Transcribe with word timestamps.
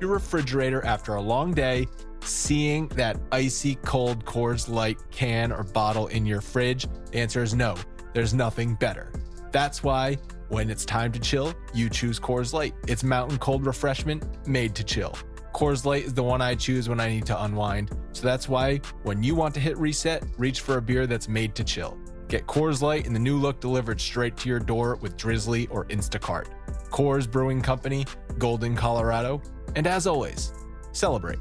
your 0.00 0.10
refrigerator 0.10 0.84
after 0.84 1.14
a 1.14 1.20
long 1.20 1.52
day, 1.52 1.86
seeing 2.22 2.88
that 2.88 3.18
icy 3.32 3.76
cold 3.76 4.24
Coors 4.24 4.68
Light 4.68 4.98
can 5.10 5.52
or 5.52 5.62
bottle 5.62 6.06
in 6.08 6.26
your 6.26 6.40
fridge? 6.40 6.86
The 7.12 7.18
answer 7.18 7.42
is 7.42 7.54
no, 7.54 7.76
there's 8.14 8.34
nothing 8.34 8.74
better. 8.74 9.12
That's 9.52 9.82
why 9.82 10.16
when 10.48 10.70
it's 10.70 10.84
time 10.84 11.12
to 11.12 11.20
chill, 11.20 11.54
you 11.74 11.88
choose 11.88 12.18
Coors 12.18 12.52
Light. 12.52 12.74
It's 12.88 13.04
mountain 13.04 13.38
cold 13.38 13.66
refreshment 13.66 14.24
made 14.46 14.74
to 14.74 14.84
chill. 14.84 15.16
Coors 15.54 15.84
Light 15.84 16.04
is 16.04 16.14
the 16.14 16.22
one 16.22 16.40
I 16.40 16.54
choose 16.54 16.88
when 16.88 17.00
I 17.00 17.08
need 17.08 17.26
to 17.26 17.44
unwind. 17.44 17.90
So 18.12 18.22
that's 18.22 18.48
why 18.48 18.80
when 19.02 19.22
you 19.22 19.34
want 19.34 19.54
to 19.54 19.60
hit 19.60 19.76
reset, 19.78 20.24
reach 20.38 20.60
for 20.60 20.78
a 20.78 20.82
beer 20.82 21.06
that's 21.06 21.28
made 21.28 21.54
to 21.56 21.64
chill. 21.64 21.98
Get 22.28 22.46
Coors 22.46 22.80
Light 22.80 23.06
in 23.06 23.12
the 23.12 23.18
new 23.18 23.36
look 23.36 23.60
delivered 23.60 24.00
straight 24.00 24.36
to 24.38 24.48
your 24.48 24.60
door 24.60 24.96
with 24.96 25.16
Drizly 25.16 25.66
or 25.70 25.86
Instacart. 25.86 26.46
Coors 26.90 27.30
Brewing 27.30 27.60
Company, 27.60 28.06
Golden, 28.38 28.76
Colorado. 28.76 29.42
And 29.74 29.86
as 29.86 30.06
always, 30.06 30.52
celebrate. 30.92 31.38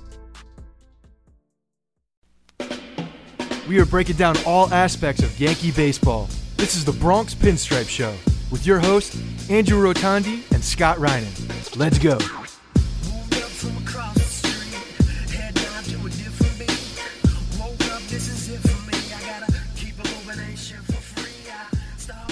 We 3.67 3.79
are 3.79 3.85
breaking 3.85 4.16
down 4.16 4.35
all 4.45 4.73
aspects 4.73 5.22
of 5.22 5.40
Yankee 5.40 5.72
baseball. 5.72 6.28
This 6.57 6.75
is 6.75 6.84
the 6.84 6.91
Bronx 6.94 7.35
Pinstripe 7.35 7.88
Show 7.88 8.16
with 8.51 8.66
your 8.66 8.79
hosts, 8.79 9.22
Andrew 9.50 9.81
Rotondi 9.81 10.51
and 10.51 10.63
Scott 10.63 10.97
Reinen. 10.97 11.78
Let's 11.78 12.00
go. 12.00 12.17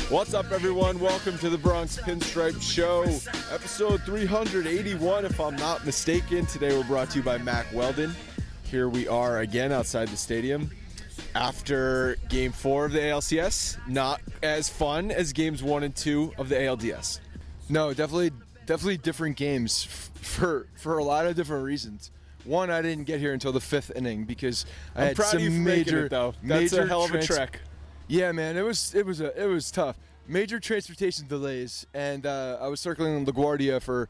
What's 0.09 0.33
up, 0.33 0.51
everyone? 0.53 0.99
Welcome 1.01 1.37
to 1.39 1.49
the 1.49 1.57
Bronx 1.57 1.97
Pinstripe 1.97 2.61
Show, 2.61 3.03
episode 3.53 4.01
381, 4.03 5.25
if 5.25 5.37
I'm 5.41 5.57
not 5.57 5.85
mistaken. 5.85 6.45
Today 6.45 6.75
we're 6.77 6.85
brought 6.85 7.09
to 7.09 7.17
you 7.17 7.23
by 7.23 7.37
Mack 7.37 7.65
Weldon. 7.73 8.15
Here 8.63 8.87
we 8.87 9.05
are 9.09 9.39
again 9.39 9.73
outside 9.73 10.07
the 10.07 10.15
stadium 10.15 10.71
after 11.35 12.15
game 12.29 12.53
four 12.53 12.85
of 12.85 12.93
the 12.93 12.99
ALCS. 12.99 13.77
Not 13.85 14.21
as 14.41 14.69
fun 14.69 15.11
as 15.11 15.33
games 15.33 15.61
one 15.61 15.83
and 15.83 15.93
two 15.93 16.31
of 16.37 16.47
the 16.47 16.55
ALDS. 16.55 17.19
No, 17.67 17.93
definitely, 17.93 18.31
definitely 18.65 18.97
different 18.97 19.35
games 19.35 19.83
for 20.13 20.67
for 20.75 20.99
a 20.99 21.03
lot 21.03 21.25
of 21.25 21.35
different 21.35 21.65
reasons. 21.65 22.11
One, 22.45 22.71
I 22.71 22.81
didn't 22.81 23.03
get 23.03 23.19
here 23.19 23.33
until 23.33 23.51
the 23.51 23.59
fifth 23.59 23.91
inning 23.93 24.23
because 24.23 24.65
I 24.95 25.01
I'm 25.01 25.07
had 25.07 25.15
proud 25.17 25.27
some 25.31 25.37
of 25.39 25.43
you 25.43 25.49
for 25.49 25.57
major, 25.57 26.05
it, 26.05 26.09
though. 26.09 26.33
That's 26.41 26.71
major 26.71 26.83
a 26.83 26.87
hell 26.87 27.03
of 27.03 27.09
a 27.09 27.13
trans- 27.15 27.27
trek. 27.27 27.59
Yeah, 28.07 28.31
man, 28.31 28.57
it 28.57 28.63
was 28.63 28.93
it 28.95 29.05
was 29.05 29.19
a 29.21 29.41
it 29.41 29.47
was 29.47 29.71
tough. 29.71 29.97
Major 30.27 30.59
transportation 30.59 31.27
delays, 31.27 31.85
and 31.93 32.25
uh, 32.25 32.57
I 32.59 32.67
was 32.67 32.79
circling 32.81 33.25
LaGuardia 33.25 33.81
for, 33.81 34.09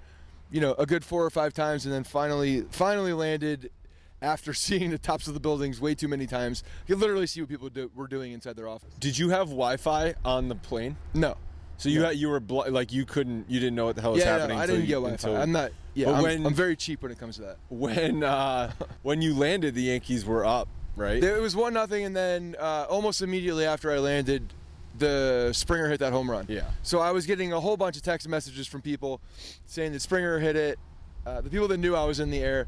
you 0.51 0.59
know, 0.61 0.73
a 0.79 0.85
good 0.85 1.03
four 1.05 1.23
or 1.23 1.29
five 1.29 1.53
times, 1.53 1.85
and 1.85 1.93
then 1.93 2.03
finally 2.03 2.61
finally 2.71 3.13
landed. 3.13 3.71
After 4.19 4.51
seeing 4.55 4.89
the 4.89 4.97
tops 4.97 5.27
of 5.27 5.35
the 5.35 5.39
buildings 5.39 5.79
way 5.79 5.93
too 5.93 6.07
many 6.07 6.25
times, 6.25 6.63
you 6.87 6.95
could 6.95 7.01
literally 7.01 7.27
see 7.27 7.39
what 7.41 7.49
people 7.51 7.69
do, 7.69 7.91
were 7.95 8.07
doing 8.07 8.31
inside 8.31 8.55
their 8.55 8.67
office. 8.67 8.89
Did 8.99 9.15
you 9.15 9.29
have 9.29 9.49
Wi-Fi 9.49 10.15
on 10.25 10.47
the 10.49 10.55
plane? 10.55 10.97
No, 11.13 11.37
So 11.77 11.87
you 11.89 12.01
had, 12.01 12.15
you 12.17 12.29
were 12.29 12.39
bl- 12.39 12.63
like 12.69 12.91
you 12.91 13.05
couldn't 13.05 13.47
you 13.47 13.59
didn't 13.59 13.75
know 13.75 13.85
what 13.85 13.95
the 13.95 14.01
hell 14.01 14.13
was 14.13 14.23
happening 14.23 14.49
yeah, 14.49 14.55
no. 14.55 14.61
I 14.63 14.65
didn't 14.65 14.81
you- 14.81 14.87
get 14.87 14.93
Wi-Fi. 14.95 15.13
until- 15.29 15.37
I'm 15.39 15.51
not. 15.51 15.71
Yeah, 15.93 16.09
I'm, 16.13 16.23
when- 16.23 16.47
I'm 16.47 16.53
very 16.55 16.75
cheap 16.75 17.03
when 17.03 17.11
it 17.11 17.19
comes 17.19 17.35
to 17.35 17.43
that. 17.43 17.57
when 17.69 18.23
uh, 18.23 18.71
when 19.03 19.21
you 19.21 19.35
landed, 19.35 19.75
the 19.75 19.83
Yankees 19.83 20.25
were 20.25 20.43
up, 20.43 20.67
right? 20.97 21.21
There 21.21 21.41
was 21.41 21.55
one 21.55 21.73
nothing, 21.73 22.03
and 22.05 22.15
then 22.15 22.55
uh, 22.59 22.85
almost 22.89 23.21
immediately 23.21 23.65
after 23.65 23.91
I 23.91 23.99
landed, 23.99 24.53
the 24.97 25.51
Springer 25.53 25.87
hit 25.87 25.99
that 25.99 26.11
home 26.11 26.29
run. 26.29 26.45
Yeah. 26.49 26.63
So 26.83 26.99
I 26.99 27.11
was 27.11 27.25
getting 27.25 27.53
a 27.53 27.59
whole 27.59 27.77
bunch 27.77 27.95
of 27.95 28.01
text 28.01 28.27
messages 28.27 28.67
from 28.67 28.81
people 28.81 29.21
saying 29.65 29.93
that 29.93 30.01
Springer 30.01 30.39
hit 30.39 30.55
it. 30.55 30.79
Uh, 31.25 31.41
the 31.41 31.49
people 31.49 31.67
that 31.67 31.77
knew 31.77 31.95
I 31.95 32.05
was 32.05 32.19
in 32.19 32.29
the 32.29 32.39
air, 32.39 32.67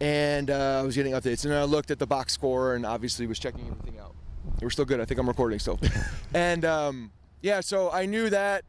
and 0.00 0.50
uh, 0.50 0.80
I 0.80 0.82
was 0.82 0.94
getting 0.94 1.12
updates. 1.12 1.44
And 1.44 1.52
I 1.52 1.64
looked 1.64 1.90
at 1.90 1.98
the 1.98 2.06
box 2.06 2.32
score 2.32 2.74
and 2.74 2.86
obviously 2.86 3.26
was 3.26 3.38
checking 3.38 3.66
everything 3.66 3.98
out. 3.98 4.14
We're 4.60 4.70
still 4.70 4.84
good. 4.84 5.00
I 5.00 5.04
think 5.04 5.20
I'm 5.20 5.28
recording 5.28 5.58
still. 5.58 5.78
and 6.34 6.64
um, 6.64 7.10
yeah, 7.42 7.60
so 7.60 7.90
I 7.90 8.06
knew 8.06 8.30
that. 8.30 8.64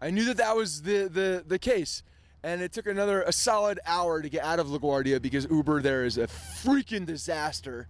I 0.00 0.10
knew 0.10 0.24
that 0.24 0.38
that 0.38 0.56
was 0.56 0.82
the 0.82 1.08
the 1.08 1.44
the 1.46 1.58
case. 1.58 2.02
And 2.42 2.62
it 2.62 2.72
took 2.72 2.86
another 2.86 3.22
a 3.22 3.32
solid 3.32 3.80
hour 3.86 4.22
to 4.22 4.28
get 4.28 4.44
out 4.44 4.58
of 4.58 4.68
LaGuardia 4.68 5.20
because 5.20 5.46
Uber 5.50 5.82
there 5.82 6.04
is 6.04 6.16
a 6.18 6.26
freaking 6.26 7.04
disaster. 7.06 7.86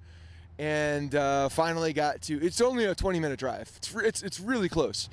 And 0.58 1.14
uh, 1.14 1.48
finally 1.48 1.92
got 1.92 2.20
to. 2.22 2.44
It's 2.44 2.60
only 2.60 2.84
a 2.84 2.94
20 2.94 3.20
minute 3.20 3.38
drive. 3.38 3.72
It's 3.76 3.94
it's, 3.94 4.22
it's 4.22 4.40
really 4.40 4.68
close. 4.68 5.08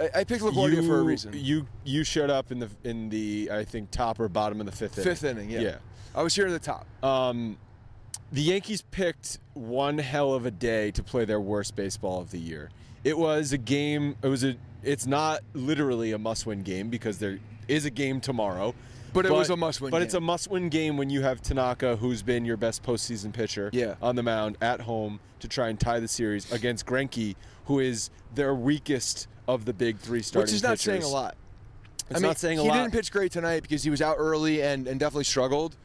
I, 0.00 0.20
I 0.20 0.24
picked 0.24 0.42
LaGuardia 0.42 0.86
for 0.86 0.98
a 0.98 1.02
reason. 1.02 1.32
You 1.34 1.66
you 1.84 2.04
showed 2.04 2.30
up 2.30 2.52
in 2.52 2.58
the 2.60 2.68
in 2.84 3.08
the 3.08 3.50
I 3.52 3.64
think 3.64 3.90
top 3.90 4.20
or 4.20 4.28
bottom 4.28 4.60
of 4.60 4.66
the 4.66 4.72
fifth 4.72 4.98
inning. 4.98 5.10
Fifth 5.10 5.24
inning, 5.24 5.50
yeah. 5.50 5.60
Yeah. 5.60 5.76
I 6.14 6.22
was 6.22 6.34
here 6.34 6.46
at 6.46 6.52
the 6.52 6.58
top. 6.58 6.86
Um, 7.04 7.58
the 8.32 8.42
Yankees 8.42 8.82
picked 8.82 9.38
one 9.54 9.98
hell 9.98 10.32
of 10.34 10.46
a 10.46 10.50
day 10.50 10.90
to 10.92 11.02
play 11.02 11.24
their 11.24 11.40
worst 11.40 11.76
baseball 11.76 12.20
of 12.20 12.30
the 12.30 12.38
year. 12.38 12.70
It 13.06 13.16
was 13.16 13.52
a 13.52 13.58
game. 13.58 14.16
It 14.20 14.26
was 14.26 14.42
a. 14.42 14.56
It's 14.82 15.06
not 15.06 15.40
literally 15.54 16.10
a 16.10 16.18
must-win 16.18 16.62
game 16.62 16.90
because 16.90 17.18
there 17.18 17.38
is 17.68 17.84
a 17.84 17.90
game 17.90 18.20
tomorrow. 18.20 18.74
But 19.12 19.26
it 19.26 19.30
was 19.32 19.48
a 19.48 19.56
must-win 19.56 19.92
But 19.92 20.02
it's 20.02 20.14
a 20.14 20.20
must-win 20.20 20.68
game 20.70 20.96
when 20.96 21.08
you 21.08 21.22
have 21.22 21.40
Tanaka, 21.40 21.94
who's 21.96 22.22
been 22.22 22.44
your 22.44 22.56
best 22.56 22.82
postseason 22.82 23.32
pitcher, 23.32 23.70
Yeah. 23.72 23.94
on 24.02 24.16
the 24.16 24.24
mound 24.24 24.58
at 24.60 24.80
home 24.80 25.20
to 25.38 25.46
try 25.46 25.68
and 25.68 25.78
tie 25.78 26.00
the 26.00 26.08
series 26.08 26.50
against 26.52 26.84
Greinke, 26.84 27.36
who 27.66 27.78
is 27.78 28.10
their 28.34 28.54
weakest 28.56 29.28
of 29.46 29.64
the 29.66 29.72
big 29.72 29.98
three 29.98 30.20
starting 30.20 30.46
Which 30.48 30.52
is 30.52 30.62
not 30.64 30.80
saying 30.80 31.04
a 31.04 31.08
lot. 31.08 31.36
It's 32.10 32.18
I 32.18 32.20
mean, 32.20 32.22
not 32.22 32.38
saying 32.38 32.58
a 32.58 32.62
he 32.62 32.68
lot. 32.68 32.74
He 32.74 32.80
didn't 32.82 32.92
pitch 32.92 33.12
great 33.12 33.30
tonight 33.30 33.62
because 33.62 33.84
he 33.84 33.90
was 33.90 34.02
out 34.02 34.16
early 34.18 34.62
and, 34.62 34.88
and 34.88 34.98
definitely 34.98 35.24
struggled. 35.24 35.76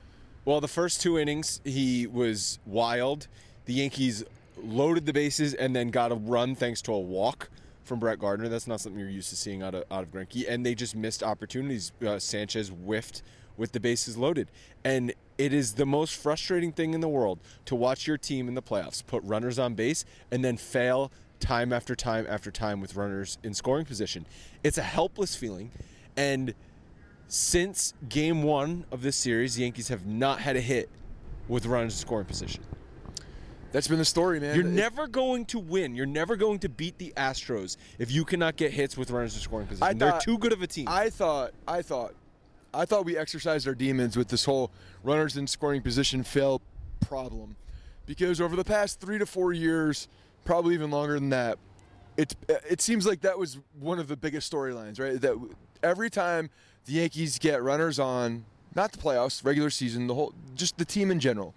Well, 0.43 0.59
the 0.59 0.67
first 0.67 1.01
two 1.01 1.19
innings 1.19 1.61
he 1.63 2.07
was 2.07 2.57
wild. 2.65 3.27
the 3.65 3.73
Yankees 3.73 4.23
loaded 4.63 5.05
the 5.05 5.13
bases 5.13 5.53
and 5.53 5.75
then 5.75 5.89
got 5.89 6.11
a 6.11 6.15
run 6.15 6.55
thanks 6.55 6.81
to 6.83 6.93
a 6.93 6.99
walk 6.99 7.49
from 7.83 7.99
Brett 7.99 8.19
Gardner. 8.19 8.47
That's 8.47 8.67
not 8.67 8.79
something 8.79 8.99
you're 8.99 9.09
used 9.09 9.29
to 9.29 9.35
seeing 9.35 9.63
out 9.63 9.75
of 9.75 9.83
out 9.91 10.03
of 10.03 10.11
Greinke, 10.11 10.45
and 10.47 10.65
they 10.65 10.75
just 10.75 10.95
missed 10.95 11.23
opportunities. 11.23 11.91
Uh, 12.05 12.19
Sanchez 12.19 12.69
whiffed 12.69 13.23
with 13.57 13.71
the 13.73 13.79
bases 13.79 14.17
loaded, 14.17 14.49
and 14.83 15.13
it 15.37 15.53
is 15.53 15.73
the 15.73 15.85
most 15.85 16.15
frustrating 16.15 16.71
thing 16.71 16.93
in 16.93 17.01
the 17.01 17.09
world 17.09 17.39
to 17.65 17.75
watch 17.75 18.07
your 18.07 18.17
team 18.17 18.47
in 18.47 18.53
the 18.53 18.61
playoffs 18.61 19.05
put 19.05 19.23
runners 19.23 19.59
on 19.59 19.73
base 19.73 20.05
and 20.31 20.43
then 20.43 20.57
fail 20.57 21.11
time 21.39 21.73
after 21.73 21.95
time 21.95 22.25
after 22.29 22.51
time 22.51 22.79
with 22.79 22.95
runners 22.95 23.37
in 23.43 23.53
scoring 23.53 23.85
position. 23.85 24.25
It's 24.63 24.77
a 24.77 24.83
helpless 24.83 25.35
feeling, 25.35 25.71
and 26.15 26.53
since 27.27 27.93
game 28.09 28.43
one 28.43 28.85
of 28.91 29.01
this 29.01 29.15
series, 29.15 29.55
the 29.55 29.63
Yankees 29.63 29.87
have 29.87 30.05
not 30.05 30.39
had 30.39 30.55
a 30.55 30.61
hit 30.61 30.89
with 31.47 31.65
runners 31.65 31.93
in 31.93 31.99
scoring 31.99 32.25
position. 32.25 32.63
That's 33.71 33.87
been 33.87 33.99
the 33.99 34.05
story, 34.05 34.39
man. 34.39 34.55
You're 34.55 34.65
It- 34.65 34.71
never 34.71 35.07
going 35.07 35.45
to 35.45 35.59
win. 35.59 35.95
You're 35.95 36.05
never 36.05 36.35
going 36.35 36.59
to 36.59 36.69
beat 36.69 36.97
the 36.97 37.13
Astros 37.15 37.77
if 37.99 38.11
you 38.11 38.25
cannot 38.25 38.57
get 38.57 38.71
hits 38.71 38.97
with 38.97 39.11
runners 39.11 39.33
in 39.35 39.41
scoring 39.41 39.67
position. 39.67 39.83
I 39.83 39.93
They're 39.93 40.11
thought- 40.11 40.21
too 40.21 40.37
good 40.37 40.51
of 40.51 40.61
a 40.61 40.67
team. 40.67 40.87
I 40.89 41.09
thought, 41.09 41.53
I 41.67 41.81
thought, 41.81 42.13
I 42.73 42.85
thought 42.85 43.05
we 43.05 43.17
exercised 43.17 43.67
our 43.67 43.75
demons 43.75 44.17
with 44.17 44.27
this 44.27 44.45
whole 44.45 44.71
runners 45.03 45.37
in 45.37 45.47
scoring 45.47 45.81
position 45.81 46.23
fail 46.23 46.61
problem, 46.99 47.55
because 48.05 48.39
over 48.41 48.55
the 48.55 48.63
past 48.63 48.99
three 48.99 49.17
to 49.17 49.25
four 49.25 49.53
years, 49.53 50.07
probably 50.45 50.73
even 50.73 50.91
longer 50.91 51.15
than 51.15 51.29
that, 51.29 51.57
it 52.17 52.35
it 52.69 52.81
seems 52.81 53.05
like 53.05 53.21
that 53.21 53.37
was 53.39 53.57
one 53.79 53.99
of 53.99 54.07
the 54.07 54.17
biggest 54.17 54.51
storylines, 54.51 54.99
right? 54.99 55.19
That 55.19 55.35
every 55.81 56.09
time 56.09 56.49
the 56.85 56.93
Yankees 56.93 57.39
get 57.39 57.63
runners 57.63 57.99
on, 57.99 58.45
not 58.75 58.91
the 58.91 58.97
playoffs, 58.97 59.43
regular 59.45 59.69
season, 59.69 60.07
the 60.07 60.13
whole, 60.15 60.33
just 60.55 60.77
the 60.77 60.85
team 60.85 61.09
in 61.11 61.19
general. 61.19 61.53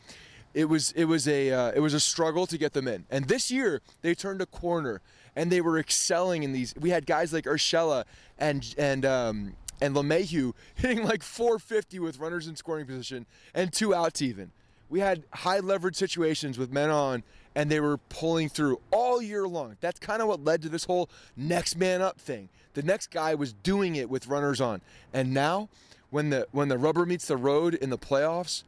It 0.55 0.67
was 0.67 0.93
it 0.93 1.05
was 1.07 1.27
a 1.27 1.51
uh, 1.51 1.73
it 1.75 1.81
was 1.81 1.95
a 1.95 2.01
struggle 2.01 2.47
to 2.47 2.57
get 2.57 2.73
them 2.73 2.87
in, 2.89 3.05
and 3.11 3.27
this 3.27 3.51
year 3.51 3.83
they 4.03 4.15
turned 4.15 4.41
a 4.41 4.47
corner 4.47 5.01
and 5.37 5.51
they 5.51 5.61
were 5.61 5.79
excelling 5.79 6.43
in 6.43 6.53
these. 6.53 6.75
We 6.79 6.91
had 6.91 7.07
guys 7.07 7.33
like 7.33 7.45
Urshela 7.45 8.05
and 8.39 8.75
and 8.79 9.05
um, 9.05 9.57
and 9.81 9.95
LeMahieu 9.95 10.53
hitting 10.75 11.05
like 11.05 11.23
450 11.23 11.99
with 11.99 12.19
runners 12.19 12.47
in 12.47 12.57
scoring 12.57 12.87
position 12.87 13.27
and 13.55 13.73
two 13.73 13.95
outs 13.95 14.23
even. 14.23 14.53
We 14.89 15.01
had 15.01 15.25
high 15.33 15.59
leverage 15.59 15.97
situations 15.97 16.59
with 16.59 16.71
men 16.71 16.91
on, 16.91 17.25
and 17.55 17.71
they 17.71 17.81
were 17.81 17.97
pulling 17.97 18.49
through 18.49 18.81
all 18.93 19.21
year 19.21 19.49
long. 19.49 19.77
That's 19.81 19.99
kind 19.99 20.23
of 20.23 20.29
what 20.29 20.45
led 20.45 20.63
to 20.63 20.69
this 20.69 20.85
whole 20.85 21.09
next 21.37 21.77
man 21.77 22.01
up 22.01 22.21
thing. 22.21 22.49
The 22.75 22.83
next 22.83 23.11
guy 23.11 23.35
was 23.35 23.53
doing 23.53 23.97
it 23.97 24.11
with 24.11 24.29
runners 24.29 24.61
on, 24.61 24.83
and 25.13 25.33
now 25.33 25.69
when 26.11 26.31
the 26.31 26.47
when 26.53 26.69
the 26.69 26.79
rubber 26.79 27.07
meets 27.07 27.27
the 27.27 27.37
road 27.37 27.75
in 27.75 27.91
the 27.91 27.99
playoffs, 27.99 28.63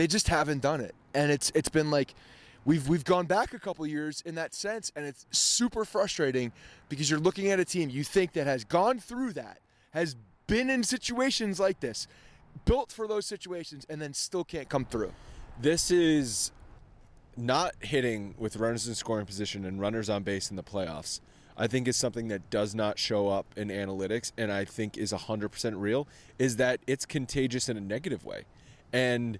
they 0.00 0.06
just 0.06 0.28
haven't 0.28 0.62
done 0.62 0.80
it. 0.80 0.94
And 1.12 1.30
it's 1.30 1.52
it's 1.54 1.68
been 1.68 1.90
like 1.90 2.14
we've 2.64 2.88
we've 2.88 3.04
gone 3.04 3.26
back 3.26 3.52
a 3.52 3.58
couple 3.58 3.86
years 3.86 4.22
in 4.24 4.34
that 4.36 4.54
sense 4.54 4.90
and 4.96 5.04
it's 5.04 5.26
super 5.30 5.84
frustrating 5.84 6.52
because 6.88 7.10
you're 7.10 7.20
looking 7.20 7.48
at 7.48 7.60
a 7.60 7.66
team 7.66 7.90
you 7.90 8.02
think 8.02 8.32
that 8.32 8.46
has 8.46 8.64
gone 8.64 8.98
through 8.98 9.34
that, 9.34 9.58
has 9.90 10.16
been 10.46 10.70
in 10.70 10.82
situations 10.82 11.60
like 11.60 11.80
this, 11.80 12.08
built 12.64 12.90
for 12.90 13.06
those 13.06 13.26
situations 13.26 13.86
and 13.90 14.00
then 14.00 14.14
still 14.14 14.42
can't 14.42 14.70
come 14.70 14.86
through. 14.86 15.12
this 15.60 15.90
is 15.90 16.50
not 17.36 17.74
hitting 17.80 18.34
with 18.38 18.56
runners 18.56 18.88
in 18.88 18.94
scoring 18.94 19.26
position 19.26 19.66
and 19.66 19.80
runners 19.80 20.08
on 20.08 20.22
base 20.22 20.50
in 20.50 20.56
the 20.56 20.62
playoffs. 20.62 21.20
I 21.58 21.66
think 21.66 21.86
is 21.86 21.96
something 21.96 22.28
that 22.28 22.48
does 22.48 22.74
not 22.74 22.98
show 22.98 23.28
up 23.28 23.46
in 23.54 23.68
analytics 23.68 24.32
and 24.38 24.50
I 24.50 24.64
think 24.64 24.96
is 24.96 25.12
100% 25.12 25.72
real 25.76 26.08
is 26.38 26.56
that 26.56 26.80
it's 26.86 27.04
contagious 27.04 27.68
in 27.68 27.76
a 27.76 27.80
negative 27.82 28.24
way. 28.24 28.44
And 28.92 29.38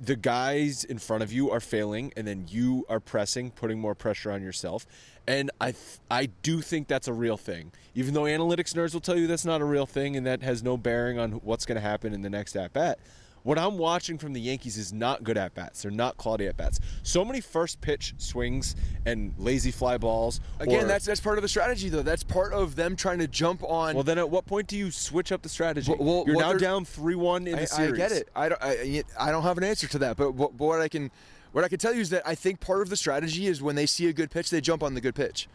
the 0.00 0.16
guys 0.16 0.84
in 0.84 0.98
front 0.98 1.22
of 1.22 1.32
you 1.32 1.50
are 1.50 1.60
failing 1.60 2.12
and 2.16 2.26
then 2.26 2.46
you 2.48 2.84
are 2.88 3.00
pressing, 3.00 3.50
putting 3.50 3.78
more 3.78 3.94
pressure 3.94 4.32
on 4.32 4.42
yourself. 4.42 4.86
And 5.28 5.50
I 5.60 5.72
th- 5.72 5.98
I 6.10 6.26
do 6.26 6.60
think 6.60 6.88
that's 6.88 7.06
a 7.06 7.12
real 7.12 7.36
thing. 7.36 7.72
Even 7.94 8.14
though 8.14 8.22
analytics 8.22 8.74
nerds 8.74 8.92
will 8.92 9.00
tell 9.00 9.16
you 9.16 9.26
that's 9.26 9.44
not 9.44 9.60
a 9.60 9.64
real 9.64 9.86
thing 9.86 10.16
and 10.16 10.26
that 10.26 10.42
has 10.42 10.62
no 10.62 10.76
bearing 10.76 11.18
on 11.18 11.32
what's 11.32 11.66
going 11.66 11.76
to 11.76 11.82
happen 11.82 12.12
in 12.12 12.22
the 12.22 12.30
next 12.30 12.56
at 12.56 12.72
bat. 12.72 12.98
What 13.42 13.58
I'm 13.58 13.78
watching 13.78 14.18
from 14.18 14.34
the 14.34 14.40
Yankees 14.40 14.76
is 14.76 14.92
not 14.92 15.24
good 15.24 15.38
at 15.38 15.54
bats. 15.54 15.82
They're 15.82 15.90
not 15.90 16.16
quality 16.18 16.46
at 16.46 16.56
bats. 16.56 16.78
So 17.02 17.24
many 17.24 17.40
first 17.40 17.80
pitch 17.80 18.14
swings 18.18 18.76
and 19.06 19.32
lazy 19.38 19.70
fly 19.70 19.96
balls. 19.96 20.40
Again, 20.58 20.84
or- 20.84 20.86
that's 20.86 21.06
that's 21.06 21.20
part 21.20 21.38
of 21.38 21.42
the 21.42 21.48
strategy 21.48 21.88
though. 21.88 22.02
That's 22.02 22.22
part 22.22 22.52
of 22.52 22.76
them 22.76 22.96
trying 22.96 23.18
to 23.20 23.26
jump 23.26 23.62
on 23.64 23.94
well. 23.94 24.04
Then 24.04 24.18
at 24.18 24.28
what 24.28 24.44
point 24.46 24.66
do 24.66 24.76
you 24.76 24.90
switch 24.90 25.32
up 25.32 25.42
the 25.42 25.48
strategy? 25.48 25.90
Well, 25.90 26.04
well, 26.04 26.24
You're 26.26 26.36
what 26.36 26.52
now 26.52 26.58
down 26.58 26.84
three 26.84 27.14
one 27.14 27.46
in 27.46 27.54
I, 27.54 27.60
the 27.60 27.66
series. 27.66 27.94
I 27.94 27.96
get 27.96 28.12
it. 28.12 28.28
I 28.36 28.48
don't. 28.50 28.62
I, 28.62 29.04
I 29.18 29.30
don't 29.30 29.42
have 29.42 29.56
an 29.56 29.64
answer 29.64 29.88
to 29.88 29.98
that. 30.00 30.16
But 30.16 30.32
but 30.32 30.54
what 30.54 30.80
I 30.80 30.88
can, 30.88 31.10
what 31.52 31.64
I 31.64 31.68
can 31.68 31.78
tell 31.78 31.94
you 31.94 32.00
is 32.00 32.10
that 32.10 32.26
I 32.26 32.34
think 32.34 32.60
part 32.60 32.82
of 32.82 32.90
the 32.90 32.96
strategy 32.96 33.46
is 33.46 33.62
when 33.62 33.74
they 33.74 33.86
see 33.86 34.06
a 34.08 34.12
good 34.12 34.30
pitch, 34.30 34.50
they 34.50 34.60
jump 34.60 34.82
on 34.82 34.94
the 34.94 35.00
good 35.00 35.14
pitch, 35.14 35.48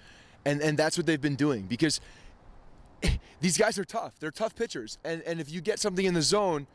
and 0.44 0.60
and 0.62 0.78
that's 0.78 0.98
what 0.98 1.06
they've 1.06 1.22
been 1.22 1.36
doing 1.36 1.64
because 1.64 2.02
these 3.42 3.58
guys 3.58 3.78
are 3.78 3.86
tough. 3.86 4.16
They're 4.20 4.32
tough 4.32 4.56
pitchers, 4.56 4.98
and 5.04 5.22
and 5.22 5.40
if 5.40 5.52
you 5.52 5.62
get 5.62 5.80
something 5.80 6.06
in 6.06 6.16
the 6.16 6.24
zone, 6.24 6.66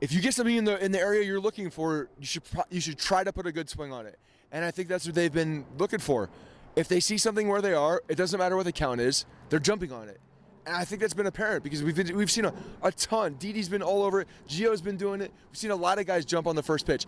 if 0.00 0.12
you 0.12 0.20
get 0.20 0.34
something 0.34 0.56
in 0.56 0.64
the 0.64 0.82
in 0.84 0.92
the 0.92 1.00
area 1.00 1.22
you're 1.24 1.40
looking 1.40 1.70
for, 1.70 2.08
you 2.18 2.26
should 2.26 2.44
pro- 2.44 2.64
you 2.70 2.80
should 2.80 2.98
try 2.98 3.24
to 3.24 3.32
put 3.32 3.46
a 3.46 3.52
good 3.52 3.68
swing 3.68 3.92
on 3.92 4.06
it. 4.06 4.18
And 4.52 4.64
I 4.64 4.70
think 4.70 4.88
that's 4.88 5.04
what 5.06 5.14
they've 5.14 5.32
been 5.32 5.64
looking 5.76 5.98
for. 5.98 6.30
If 6.76 6.88
they 6.88 7.00
see 7.00 7.18
something 7.18 7.48
where 7.48 7.60
they 7.60 7.74
are, 7.74 8.02
it 8.08 8.14
doesn't 8.14 8.38
matter 8.38 8.56
what 8.56 8.64
the 8.64 8.72
count 8.72 9.00
is, 9.00 9.26
they're 9.50 9.58
jumping 9.58 9.92
on 9.92 10.08
it. 10.08 10.20
And 10.66 10.76
I 10.76 10.84
think 10.84 11.00
that's 11.00 11.14
been 11.14 11.26
apparent 11.26 11.64
because 11.64 11.82
we've 11.82 11.96
been, 11.96 12.14
we've 12.16 12.30
seen 12.30 12.44
a, 12.44 12.52
a 12.82 12.92
ton. 12.92 13.34
Didi's 13.34 13.68
been 13.68 13.82
all 13.82 14.02
over 14.04 14.20
it. 14.20 14.28
Gio's 14.48 14.80
been 14.82 14.96
doing 14.96 15.20
it. 15.20 15.32
We've 15.50 15.56
seen 15.58 15.70
a 15.70 15.76
lot 15.76 15.98
of 15.98 16.06
guys 16.06 16.24
jump 16.24 16.46
on 16.46 16.56
the 16.56 16.62
first 16.62 16.86
pitch 16.86 17.06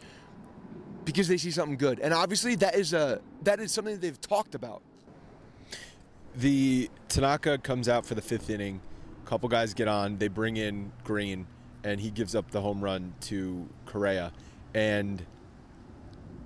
because 1.05 1.29
they 1.29 1.37
see 1.37 1.51
something 1.51 1.77
good. 1.77 2.01
And 2.01 2.13
obviously 2.15 2.55
that 2.57 2.75
is 2.75 2.93
a 2.95 3.21
that 3.43 3.61
is 3.61 3.71
something 3.71 3.95
that 3.95 4.01
they've 4.01 4.21
talked 4.21 4.55
about. 4.55 4.83
the 6.35 6.91
Tanaka 7.09 7.59
comes 7.59 7.89
out 7.89 8.07
for 8.07 8.15
the 8.15 8.23
fifth 8.23 8.51
inning. 8.51 8.81
A 9.25 9.29
couple 9.29 9.49
guys 9.49 9.75
get 9.75 9.89
on. 9.89 10.19
They 10.19 10.29
bring 10.29 10.57
in 10.57 10.93
Green, 11.05 11.47
and 11.85 12.01
he 12.01 12.11
gives 12.11 12.35
up 12.35 12.51
the 12.51 12.61
home 12.61 12.83
run 12.83 13.15
to 13.23 13.69
Correa. 13.87 14.33
And, 14.75 15.25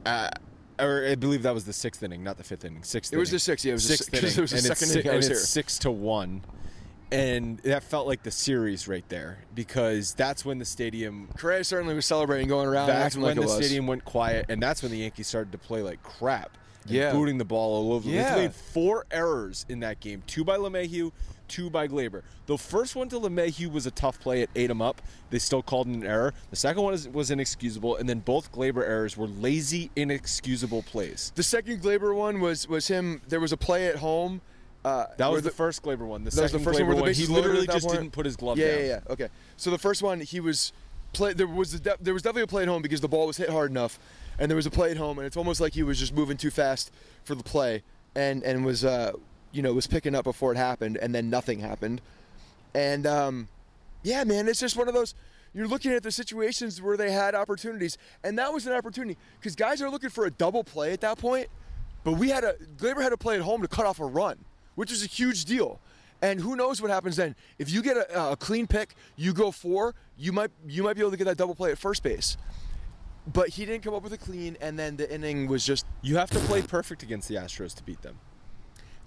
uh, 0.07 0.31
or 0.79 1.07
I 1.07 1.15
believe 1.15 1.43
that 1.43 1.55
was 1.55 1.65
the 1.65 1.73
sixth 1.73 2.03
inning, 2.03 2.25
not 2.25 2.37
the 2.37 2.45
fifth 2.45 2.65
inning. 2.65 2.83
Sixth. 2.83 3.13
It 3.13 3.17
was 3.17 3.29
inning. 3.29 3.37
the 3.37 3.41
sixth, 3.41 3.65
yeah, 3.65 3.71
it 3.71 3.75
was 3.75 3.89
the 3.89 3.97
sixth 3.97 4.05
si- 4.15 4.21
'cause 4.21 4.23
inning. 4.25 4.39
it 4.39 4.41
was 4.41 4.51
the 4.51 4.57
and 4.57 4.67
second 4.67 4.87
si- 4.89 5.01
inning 5.01 5.13
and 5.15 5.25
it's 5.25 5.49
six 5.49 5.79
to 5.81 5.91
one. 5.91 6.43
And 7.13 7.59
that 7.59 7.85
felt 7.85 8.09
like 8.09 8.25
the 8.25 8.31
series 8.33 8.89
right 8.89 9.05
there 9.09 9.39
because 9.55 10.15
that's 10.15 10.45
when 10.45 10.59
the 10.59 10.65
stadium 10.65 11.29
Correa 11.37 11.63
certainly 11.63 11.95
was 11.95 12.07
celebrating, 12.07 12.49
going 12.49 12.67
around, 12.67 12.89
that's 12.89 13.15
when 13.17 13.37
like 13.37 13.47
the 13.47 13.49
stadium 13.49 13.87
went 13.87 14.05
quiet, 14.05 14.47
and 14.49 14.61
that's 14.61 14.83
when 14.83 14.91
the 14.91 14.99
Yankees 14.99 15.29
started 15.29 15.53
to 15.53 15.59
play 15.59 15.83
like 15.83 16.03
crap. 16.03 16.57
Yeah. 16.87 17.13
booting 17.13 17.39
the 17.39 17.45
ball 17.47 17.77
all 17.77 17.93
over. 17.95 18.09
Yeah. 18.09 18.35
They 18.35 18.43
made 18.43 18.55
four 18.55 19.07
errors 19.11 19.65
in 19.69 19.81
that 19.81 20.01
game: 20.01 20.23
two 20.27 20.45
by 20.45 20.57
LeMahieu, 20.59 21.13
two 21.55 21.71
by 21.71 21.87
Gleyber. 21.87 22.23
The 22.47 22.59
first 22.59 22.97
one 22.97 23.09
to 23.11 23.17
LeMahieu 23.21 23.71
was 23.71 23.87
a 23.87 23.91
tough 23.93 24.19
play; 24.19 24.43
it 24.43 24.51
ate 24.57 24.71
him 24.71 24.83
up. 24.83 25.01
They 25.31 25.39
still 25.39 25.63
called 25.63 25.87
it 25.87 25.95
an 25.95 26.05
error. 26.05 26.35
The 26.51 26.57
second 26.57 26.83
one 26.83 26.95
is, 26.95 27.09
was 27.09 27.31
inexcusable, 27.31 27.97
and 27.97 28.09
then 28.09 28.19
both 28.19 28.51
Gleyber 28.53 28.83
errors 28.83 29.17
were 29.17 29.29
lazy, 29.29 29.91
inexcusable 29.95 30.83
plays. 30.83 31.33
The 31.37 31.43
second 31.45 31.81
Gleyber 31.81 32.15
one 32.15 32.41
was 32.41 32.69
was 32.69 32.89
him. 32.89 33.23
There 33.29 33.41
was 33.41 33.53
a 33.53 33.57
play 33.57 33.87
at 33.87 33.97
home. 33.97 34.41
Uh, 34.85 35.07
That 35.17 35.33
was 35.33 35.43
the, 35.43 35.51
first 35.51 35.83
Gleyber 35.83 36.07
one. 36.07 36.25
The 36.25 36.31
That 36.31 36.43
was 36.43 36.51
second 36.51 36.65
the 36.65 36.71
first 36.71 36.79
Gleyber 36.81 36.87
one 36.89 36.97
the 36.97 37.03
one, 37.03 37.13
he 37.15 37.27
literally 37.27 37.67
just 37.67 37.87
point? 37.87 37.99
didn't 38.01 38.13
put 38.13 38.27
his 38.27 38.37
glove 38.37 38.59
yeah, 38.59 38.69
down. 38.69 38.79
Yeah, 38.81 38.87
yeah, 38.87 39.13
Okay. 39.13 39.29
So 39.57 39.71
the 39.71 39.79
first 39.79 40.03
one, 40.03 40.21
he 40.21 40.41
was 40.41 40.73
play. 41.15 41.33
There 41.33 41.47
was 41.47 41.73
a 41.75 41.81
de- 41.81 41.97
there 42.01 42.13
was 42.13 42.23
definitely 42.23 42.43
a 42.43 42.47
play 42.49 42.63
at 42.63 42.69
home 42.69 42.83
because 42.83 43.01
the 43.01 43.09
ball 43.09 43.27
was 43.27 43.37
hit 43.37 43.49
hard 43.49 43.71
enough, 43.71 43.99
and 44.39 44.51
there 44.51 44.57
was 44.57 44.67
a 44.67 44.71
play 44.71 44.91
at 44.91 44.97
home, 44.99 45.19
and 45.19 45.27
it's 45.27 45.37
almost 45.37 45.61
like 45.61 45.73
he 45.73 45.83
was 45.83 45.99
just 45.99 46.13
moving 46.13 46.37
too 46.37 46.51
fast 46.51 46.91
for 47.23 47.35
the 47.35 47.43
play, 47.45 47.83
and 48.15 48.43
and 48.43 48.65
was 48.65 48.85
uh 48.85 49.13
you 49.55 49.63
know 49.63 49.73
was 49.73 49.87
picking 49.87 50.15
up 50.15 50.25
before 50.25 50.53
it 50.53 50.57
happened, 50.57 50.99
and 51.01 51.15
then 51.15 51.31
nothing 51.31 51.61
happened, 51.61 52.01
and 52.75 53.07
um 53.07 53.49
yeah, 54.05 54.23
man, 54.23 54.47
it's 54.49 54.61
just 54.61 54.77
one 54.77 54.87
of 54.87 54.95
those. 54.95 55.15
You're 55.55 55.67
looking 55.67 55.93
at 55.93 56.03
the 56.03 56.13
situations 56.13 56.83
where 56.83 56.97
they 56.97 57.11
had 57.11 57.35
opportunities, 57.35 57.97
and 58.23 58.39
that 58.39 58.53
was 58.53 58.67
an 58.67 58.75
opportunity 58.75 59.17
because 59.41 59.57
guys 59.57 59.81
are 59.81 59.89
looking 59.89 60.11
for 60.11 60.27
a 60.27 60.31
double 60.31 60.63
play 60.63 60.93
at 60.93 61.01
that 61.01 61.19
point. 61.19 61.49
But 62.05 62.13
we 62.13 62.29
had 62.29 62.45
a 62.45 62.55
Gleyber 62.77 63.03
had 63.03 63.11
to 63.11 63.17
play 63.17 63.37
at 63.37 63.41
home 63.41 63.63
to 63.63 63.69
cut 63.69 63.87
off 63.87 63.99
a 63.99 64.05
run, 64.05 64.45
which 64.75 64.91
was 64.91 65.03
a 65.03 65.07
huge 65.07 65.47
deal. 65.47 65.81
And 66.21 66.41
who 66.41 66.55
knows 66.57 66.81
what 66.81 66.91
happens 66.91 67.17
then? 67.17 67.35
If 67.59 67.71
you 67.71 67.83
get 67.83 67.97
a, 67.97 68.33
a 68.33 68.37
clean 68.37 68.67
pick, 68.67 68.95
you 69.17 69.33
go 69.33 69.51
four, 69.51 69.95
you 70.19 70.33
might 70.33 70.51
you 70.67 70.83
might 70.83 70.95
be 70.95 71.01
able 71.01 71.13
to 71.13 71.17
get 71.17 71.25
that 71.25 71.37
double 71.37 71.55
play 71.55 71.71
at 71.71 71.79
first 71.79 72.03
base. 72.03 72.37
But 73.33 73.51
he 73.51 73.65
didn't 73.65 73.83
come 73.83 73.95
up 73.95 74.03
with 74.03 74.13
a 74.13 74.19
clean, 74.19 74.59
and 74.61 74.79
then 74.79 74.97
the 74.97 75.13
inning 75.13 75.49
was 75.49 75.65
just. 75.65 75.87
You 76.03 76.19
have 76.19 76.31
to 76.31 76.39
play 76.41 76.61
perfect 76.61 77.03
against 77.03 77.29
the 77.29 77.37
Astros 77.37 77.75
to 77.77 77.83
beat 77.83 78.03
them. 78.03 78.19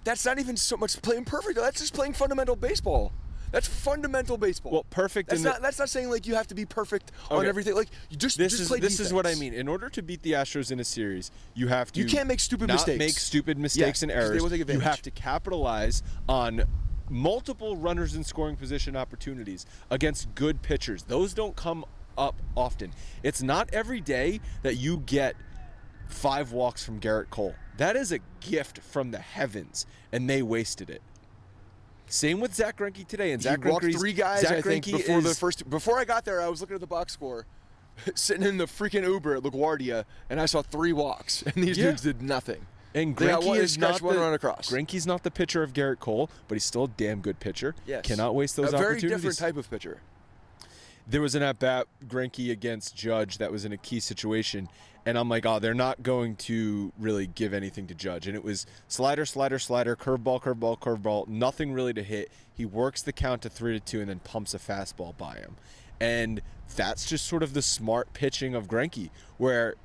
That's 0.08 0.26
not 0.26 0.40
even 0.40 0.56
so 0.56 0.78
much 0.78 1.02
playing 1.02 1.26
perfect. 1.26 1.58
That's 1.58 1.82
just 1.82 1.94
playing 1.94 2.14
fundamental 2.14 2.56
baseball. 2.56 3.12
That's 3.52 3.68
fundamental 3.68 4.38
baseball. 4.38 4.72
Well, 4.72 4.86
perfect 4.90 5.28
That's 5.30 5.40
in 5.42 5.44
the- 5.44 5.50
not. 5.52 5.62
that's 5.62 5.80
not 5.80 5.90
saying 5.90 6.10
like 6.10 6.26
you 6.26 6.36
have 6.36 6.48
to 6.48 6.56
be 6.56 6.66
perfect 6.66 7.12
on 7.30 7.46
everything. 7.46 7.76
Like 7.76 7.90
you 8.10 8.16
just 8.16 8.38
This 8.38 8.52
just 8.54 8.62
is 8.64 8.68
play 8.70 8.80
this 8.80 9.02
is 9.02 9.14
what 9.14 9.28
I 9.28 9.36
mean. 9.36 9.54
In 9.54 9.68
order 9.68 9.90
to 9.90 10.02
beat 10.02 10.22
the 10.22 10.32
Astros 10.34 10.72
in 10.72 10.80
a 10.80 10.84
series, 10.86 11.30
you 11.56 11.68
have 11.68 11.92
to 11.92 12.00
You 12.00 12.06
can't 12.06 12.28
make 12.28 12.40
stupid 12.40 12.68
not 12.70 12.76
mistakes. 12.76 13.00
Make 13.00 13.20
stupid 13.20 13.58
mistakes 13.58 14.02
and 14.02 14.10
'cause 14.12 14.20
they 14.22 14.28
errors. 14.30 14.42
will 14.42 14.50
take 14.50 14.68
you 14.70 14.80
have 14.80 15.02
to 15.02 15.12
capitalize 15.12 16.04
on 16.30 16.64
multiple 17.10 17.76
runners 17.76 18.16
in 18.16 18.24
scoring 18.24 18.56
position 18.56 18.96
opportunities 18.96 19.66
against 19.90 20.34
good 20.36 20.62
pitchers. 20.62 21.04
Those 21.04 21.34
don't 21.34 21.56
come 21.56 21.84
up 22.18 22.42
often. 22.56 22.92
It's 23.24 23.42
not 23.42 23.70
every 23.74 24.02
day 24.02 24.40
that 24.64 24.76
you 24.76 25.00
get 25.06 25.36
five 26.08 26.52
walks 26.52 26.84
from 26.84 27.00
Gerrit 27.00 27.30
Cole. 27.30 27.56
That 27.78 27.96
is 27.96 28.12
a 28.12 28.20
gift 28.42 28.80
from 28.80 29.12
the 29.12 29.20
heavens, 29.20 29.86
and 30.12 30.30
they 30.30 30.42
wasted 30.42 30.90
it. 30.90 31.02
Same 32.08 32.40
with 32.40 32.56
Zack 32.56 32.78
Greinke 32.78 33.06
today, 33.06 33.32
and 33.34 33.42
Zack 33.42 33.60
Greinke's- 33.60 34.00
three 34.00 34.14
guys. 34.14 34.42
Zack 34.42 34.52
I 34.58 34.62
think 34.62 34.86
Greinke 34.86 34.92
before 34.98 35.22
the 35.22 35.36
first. 35.36 35.70
Before 35.70 36.00
I 36.00 36.06
got 36.06 36.24
there, 36.26 36.42
I 36.42 36.48
was 36.48 36.62
looking 36.62 36.76
at 36.76 36.80
the 36.82 36.88
box 36.88 37.14
score, 37.14 37.46
sitting 38.16 38.44
in 38.44 38.58
the 38.58 38.66
freaking 38.66 39.04
Uber 39.04 39.36
at 39.36 39.44
LaGuardia, 39.44 40.06
and 40.30 40.40
I 40.40 40.46
saw 40.46 40.62
three 40.62 40.94
walks, 40.94 41.42
and 41.46 41.56
these 41.56 41.78
Yeah. 41.78 41.88
dudes 41.88 42.04
did 42.04 42.22
nothing. 42.22 42.66
And 42.96 43.16
Greinke 43.16 43.58
is 43.58 43.78
not 43.78 44.00
the 44.00 44.06
run 44.08 44.34
across. 44.34 44.72
Not 44.72 45.24
the 45.24 45.30
pitcher 45.30 45.62
of 45.62 45.74
Gerrit 45.74 46.00
Cole, 46.00 46.30
but 46.48 46.56
he's 46.56 46.64
still 46.64 46.86
a 46.86 46.88
damn 46.88 47.20
good 47.20 47.40
pitcher. 47.40 47.76
Yes. 47.86 48.06
Cannot 48.06 48.34
waste 48.34 48.56
those 48.56 48.70
a 48.74 48.78
very 48.78 48.94
opportunities. 48.94 49.22
different 49.22 49.38
type 49.38 49.58
of 49.58 49.70
pitcher. 49.70 50.00
there 51.06 51.22
was 51.22 51.36
an 51.36 51.44
at 51.44 51.60
bat 51.60 51.86
Greinke 52.08 52.50
against 52.52 52.96
Judge 52.96 53.38
that 53.38 53.52
was 53.52 53.66
in 53.66 53.72
a 53.74 53.78
key 53.78 54.00
situation, 54.00 54.68
and 55.08 55.18
I'm 55.18 55.30
like, 55.30 55.46
oh, 55.46 55.60
they're 55.60 55.74
not 55.74 56.04
going 56.04 56.36
to 56.36 56.92
really 57.00 57.28
give 57.28 57.54
anything 57.54 57.88
to 57.88 57.96
Judge, 57.96 58.28
and 58.28 58.36
it 58.36 58.44
was 58.44 58.66
slider, 58.90 59.26
slider, 59.26 59.58
slider, 59.58 59.96
curveball, 59.96 60.42
curveball, 60.42 60.78
curveball, 60.78 61.30
nothing 61.30 61.72
really 61.72 61.94
to 61.94 62.04
hit. 62.04 62.30
He 62.54 62.66
works 62.66 63.04
the 63.04 63.14
count 63.14 63.44
to 63.44 63.50
three 63.50 63.72
to 63.72 63.80
two, 63.80 64.02
and 64.02 64.10
then 64.10 64.20
pumps 64.20 64.54
a 64.54 64.60
fastball 64.60 65.18
by 65.18 65.36
him, 65.36 65.56
and 66.02 66.42
that's 66.76 67.06
just 67.06 67.26
sort 67.26 67.42
of 67.42 67.54
the 67.54 67.62
smart 67.62 68.12
pitching 68.12 68.54
of 68.54 68.68
Greinke, 68.68 69.10
where 69.38 69.76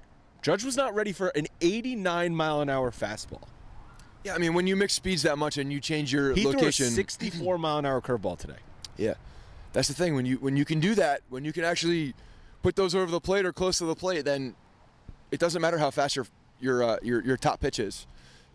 Judge 0.43 0.65
was 0.65 0.77
not 0.77 0.93
ready 0.93 1.13
for 1.13 1.29
an 1.29 1.47
89 1.61 2.35
mile 2.35 2.61
an 2.61 2.69
hour 2.69 2.91
fastball. 2.91 3.45
Yeah, 4.25 4.35
I 4.35 4.39
mean, 4.39 4.55
when 4.55 4.67
you 4.67 4.75
mix 4.75 4.93
speeds 4.93 5.23
that 5.23 5.39
much 5.39 5.57
and 5.57 5.73
you 5.73 5.79
change 5.79 6.13
your 6.13 6.35
He 6.35 6.45
location, 6.45 6.87
threw 6.87 6.95
a 6.95 6.97
64 6.97 7.59
mile 7.59 7.79
an 7.79 7.87
hour 7.87 8.01
curveball 8.01 8.39
today. 8.39 8.59
yeah, 8.97 9.15
that's 9.73 9.87
the 9.87 9.95
thing. 9.95 10.17
When 10.17 10.27
you 10.27 10.39
when 10.39 10.57
you 10.57 10.65
can 10.65 10.81
do 10.81 10.97
that, 10.97 11.21
when 11.29 11.45
you 11.45 11.53
can 11.53 11.63
actually 11.63 12.15
put 12.61 12.75
those 12.75 12.97
over 12.97 13.11
the 13.11 13.21
plate 13.21 13.47
or 13.47 13.53
close 13.53 13.79
to 13.79 13.85
the 13.85 13.95
plate, 13.95 14.25
then 14.25 14.57
it 15.33 15.41
doesn't 15.41 15.61
matter 15.61 15.79
how 15.79 15.91
fast 15.91 16.15
your 16.15 16.27
your 16.61 16.85
uh, 16.85 16.97
your, 17.03 17.25
your 17.25 17.37
top 17.37 17.59
pitch 17.59 17.81
is, 17.81 18.07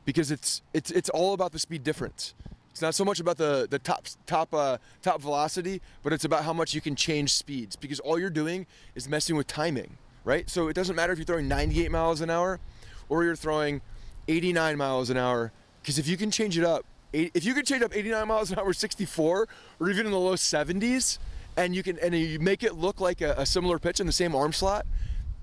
because 0.05 0.31
it's 0.31 0.62
it's 0.74 0.91
it's 0.91 1.10
all 1.10 1.34
about 1.34 1.51
the 1.51 1.60
speed 1.60 1.84
difference. 1.84 2.34
It's 2.69 2.81
not 2.81 2.96
so 2.96 3.03
much 3.03 3.19
about 3.19 3.38
the 3.38 3.67
the 3.69 3.79
top 3.79 4.05
top 4.25 4.53
uh, 4.53 4.77
top 5.01 5.19
velocity, 5.19 5.81
but 6.03 6.13
it's 6.13 6.24
about 6.24 6.46
how 6.46 6.53
much 6.53 6.74
you 6.74 6.79
can 6.79 6.96
change 6.96 7.34
speeds. 7.34 7.75
Because 7.75 8.00
all 8.00 8.17
you're 8.17 8.29
doing 8.29 8.67
is 8.96 9.10
messing 9.10 9.36
with 9.36 9.48
timing, 9.48 9.98
right? 10.24 10.50
So 10.50 10.69
it 10.69 10.74
doesn't 10.74 10.96
matter 10.96 11.12
if 11.12 11.17
you're 11.17 11.25
throwing 11.25 11.48
98 11.48 11.91
miles 11.91 12.22
an 12.22 12.29
hour, 12.29 12.60
or 13.10 13.24
you're 13.24 13.36
throwing 13.36 13.81
89 14.27 14.77
miles 14.77 15.10
an 15.10 15.17
hour. 15.17 15.51
Because 15.81 15.98
if 15.98 16.07
you 16.07 16.15
can 16.15 16.29
change 16.29 16.57
it 16.57 16.63
up, 16.63 16.86
if 17.12 17.43
you 17.43 17.55
can 17.55 17.65
change 17.65 17.81
up 17.81 17.96
89 17.96 18.27
miles 18.27 18.51
an 18.51 18.60
hour, 18.60 18.72
64, 18.72 19.48
or 19.79 19.89
even 19.89 20.05
in 20.05 20.12
the 20.12 20.19
low 20.19 20.36
70s, 20.36 21.17
and 21.55 21.75
you 21.75 21.81
can 21.81 21.98
and 22.00 22.13
you 22.13 22.39
make 22.39 22.62
it 22.62 22.75
look 22.75 23.01
like 23.01 23.22
a, 23.22 23.34
a 23.38 23.46
similar 23.46 23.79
pitch 23.79 24.00
in 24.00 24.05
the 24.05 24.13
same 24.13 24.36
arm 24.36 24.53
slot, 24.53 24.86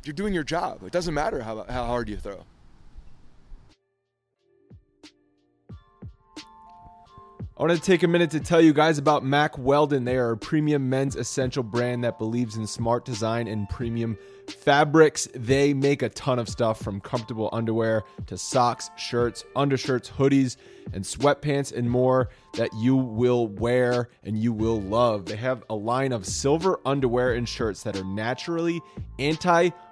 you're 0.06 0.14
doing 0.14 0.34
your 0.34 0.44
job. 0.44 0.82
It 0.84 0.92
doesn't 0.92 1.14
matter 1.14 1.42
how 1.42 1.64
how 1.68 1.86
hard 1.86 2.08
you 2.08 2.16
throw. 2.16 2.44
I 7.56 7.62
want 7.62 7.72
to 7.72 7.80
take 7.80 8.02
a 8.02 8.08
minute 8.08 8.32
to 8.32 8.40
tell 8.40 8.60
you 8.60 8.72
guys 8.72 8.98
about 8.98 9.24
Mack 9.24 9.56
Weldon. 9.56 10.04
They 10.04 10.16
are 10.16 10.32
a 10.32 10.36
premium 10.36 10.90
men's 10.90 11.14
essential 11.14 11.62
brand 11.62 12.02
that 12.02 12.18
believes 12.18 12.56
in 12.56 12.66
smart 12.66 13.04
design 13.04 13.46
and 13.46 13.68
premium 13.68 14.18
fabrics. 14.48 15.28
They 15.36 15.72
make 15.72 16.02
a 16.02 16.08
ton 16.08 16.40
of 16.40 16.48
stuff 16.48 16.82
from 16.82 17.00
comfortable 17.00 17.48
underwear 17.52 18.02
to 18.26 18.36
socks, 18.36 18.90
shirts, 18.96 19.44
undershirts, 19.54 20.10
hoodies, 20.10 20.56
and 20.92 21.04
sweatpants 21.04 21.72
and 21.72 21.88
more 21.88 22.28
that 22.54 22.70
you 22.74 22.96
will 22.96 23.46
wear 23.46 24.08
and 24.24 24.36
you 24.36 24.52
will 24.52 24.80
love. 24.80 25.26
They 25.26 25.36
have 25.36 25.62
a 25.70 25.76
line 25.76 26.10
of 26.10 26.26
silver 26.26 26.80
underwear 26.84 27.34
and 27.34 27.48
shirts 27.48 27.84
that 27.84 27.96
are 27.96 28.04
naturally 28.04 28.82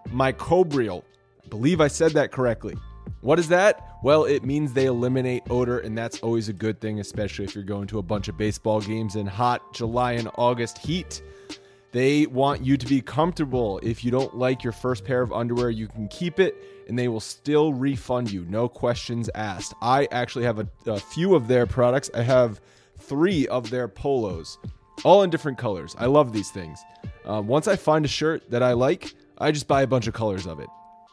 antimicrobial. 0.08 1.02
I 1.44 1.48
believe 1.48 1.80
I 1.80 1.88
said 1.88 2.12
that 2.12 2.32
correctly. 2.32 2.76
What 3.20 3.38
is 3.38 3.48
that? 3.48 3.98
Well, 4.02 4.24
it 4.24 4.44
means 4.44 4.72
they 4.72 4.86
eliminate 4.86 5.44
odor, 5.48 5.78
and 5.78 5.96
that's 5.96 6.18
always 6.20 6.48
a 6.48 6.52
good 6.52 6.80
thing, 6.80 6.98
especially 6.98 7.44
if 7.44 7.54
you're 7.54 7.64
going 7.64 7.86
to 7.88 7.98
a 7.98 8.02
bunch 8.02 8.28
of 8.28 8.36
baseball 8.36 8.80
games 8.80 9.14
in 9.16 9.26
hot 9.26 9.72
July 9.74 10.12
and 10.12 10.28
August 10.36 10.78
heat. 10.78 11.22
They 11.92 12.26
want 12.26 12.64
you 12.64 12.76
to 12.76 12.86
be 12.86 13.00
comfortable. 13.00 13.78
If 13.82 14.04
you 14.04 14.10
don't 14.10 14.36
like 14.36 14.64
your 14.64 14.72
first 14.72 15.04
pair 15.04 15.20
of 15.20 15.32
underwear, 15.32 15.70
you 15.70 15.86
can 15.88 16.08
keep 16.08 16.40
it 16.40 16.56
and 16.88 16.98
they 16.98 17.08
will 17.08 17.20
still 17.20 17.72
refund 17.72 18.30
you. 18.30 18.44
No 18.48 18.68
questions 18.68 19.30
asked. 19.34 19.74
I 19.82 20.08
actually 20.10 20.44
have 20.44 20.58
a, 20.58 20.68
a 20.86 20.98
few 20.98 21.34
of 21.34 21.48
their 21.48 21.66
products. 21.66 22.10
I 22.14 22.22
have 22.22 22.60
three 22.98 23.46
of 23.48 23.70
their 23.70 23.88
polos, 23.88 24.58
all 25.04 25.22
in 25.22 25.30
different 25.30 25.58
colors. 25.58 25.94
I 25.98 26.06
love 26.06 26.32
these 26.32 26.50
things. 26.50 26.82
Uh, 27.28 27.42
once 27.44 27.68
I 27.68 27.76
find 27.76 28.04
a 28.04 28.08
shirt 28.08 28.50
that 28.50 28.62
I 28.62 28.72
like, 28.72 29.14
I 29.38 29.52
just 29.52 29.68
buy 29.68 29.82
a 29.82 29.86
bunch 29.86 30.06
of 30.06 30.14
colors 30.14 30.46
of 30.46 30.60
it. 30.60 30.68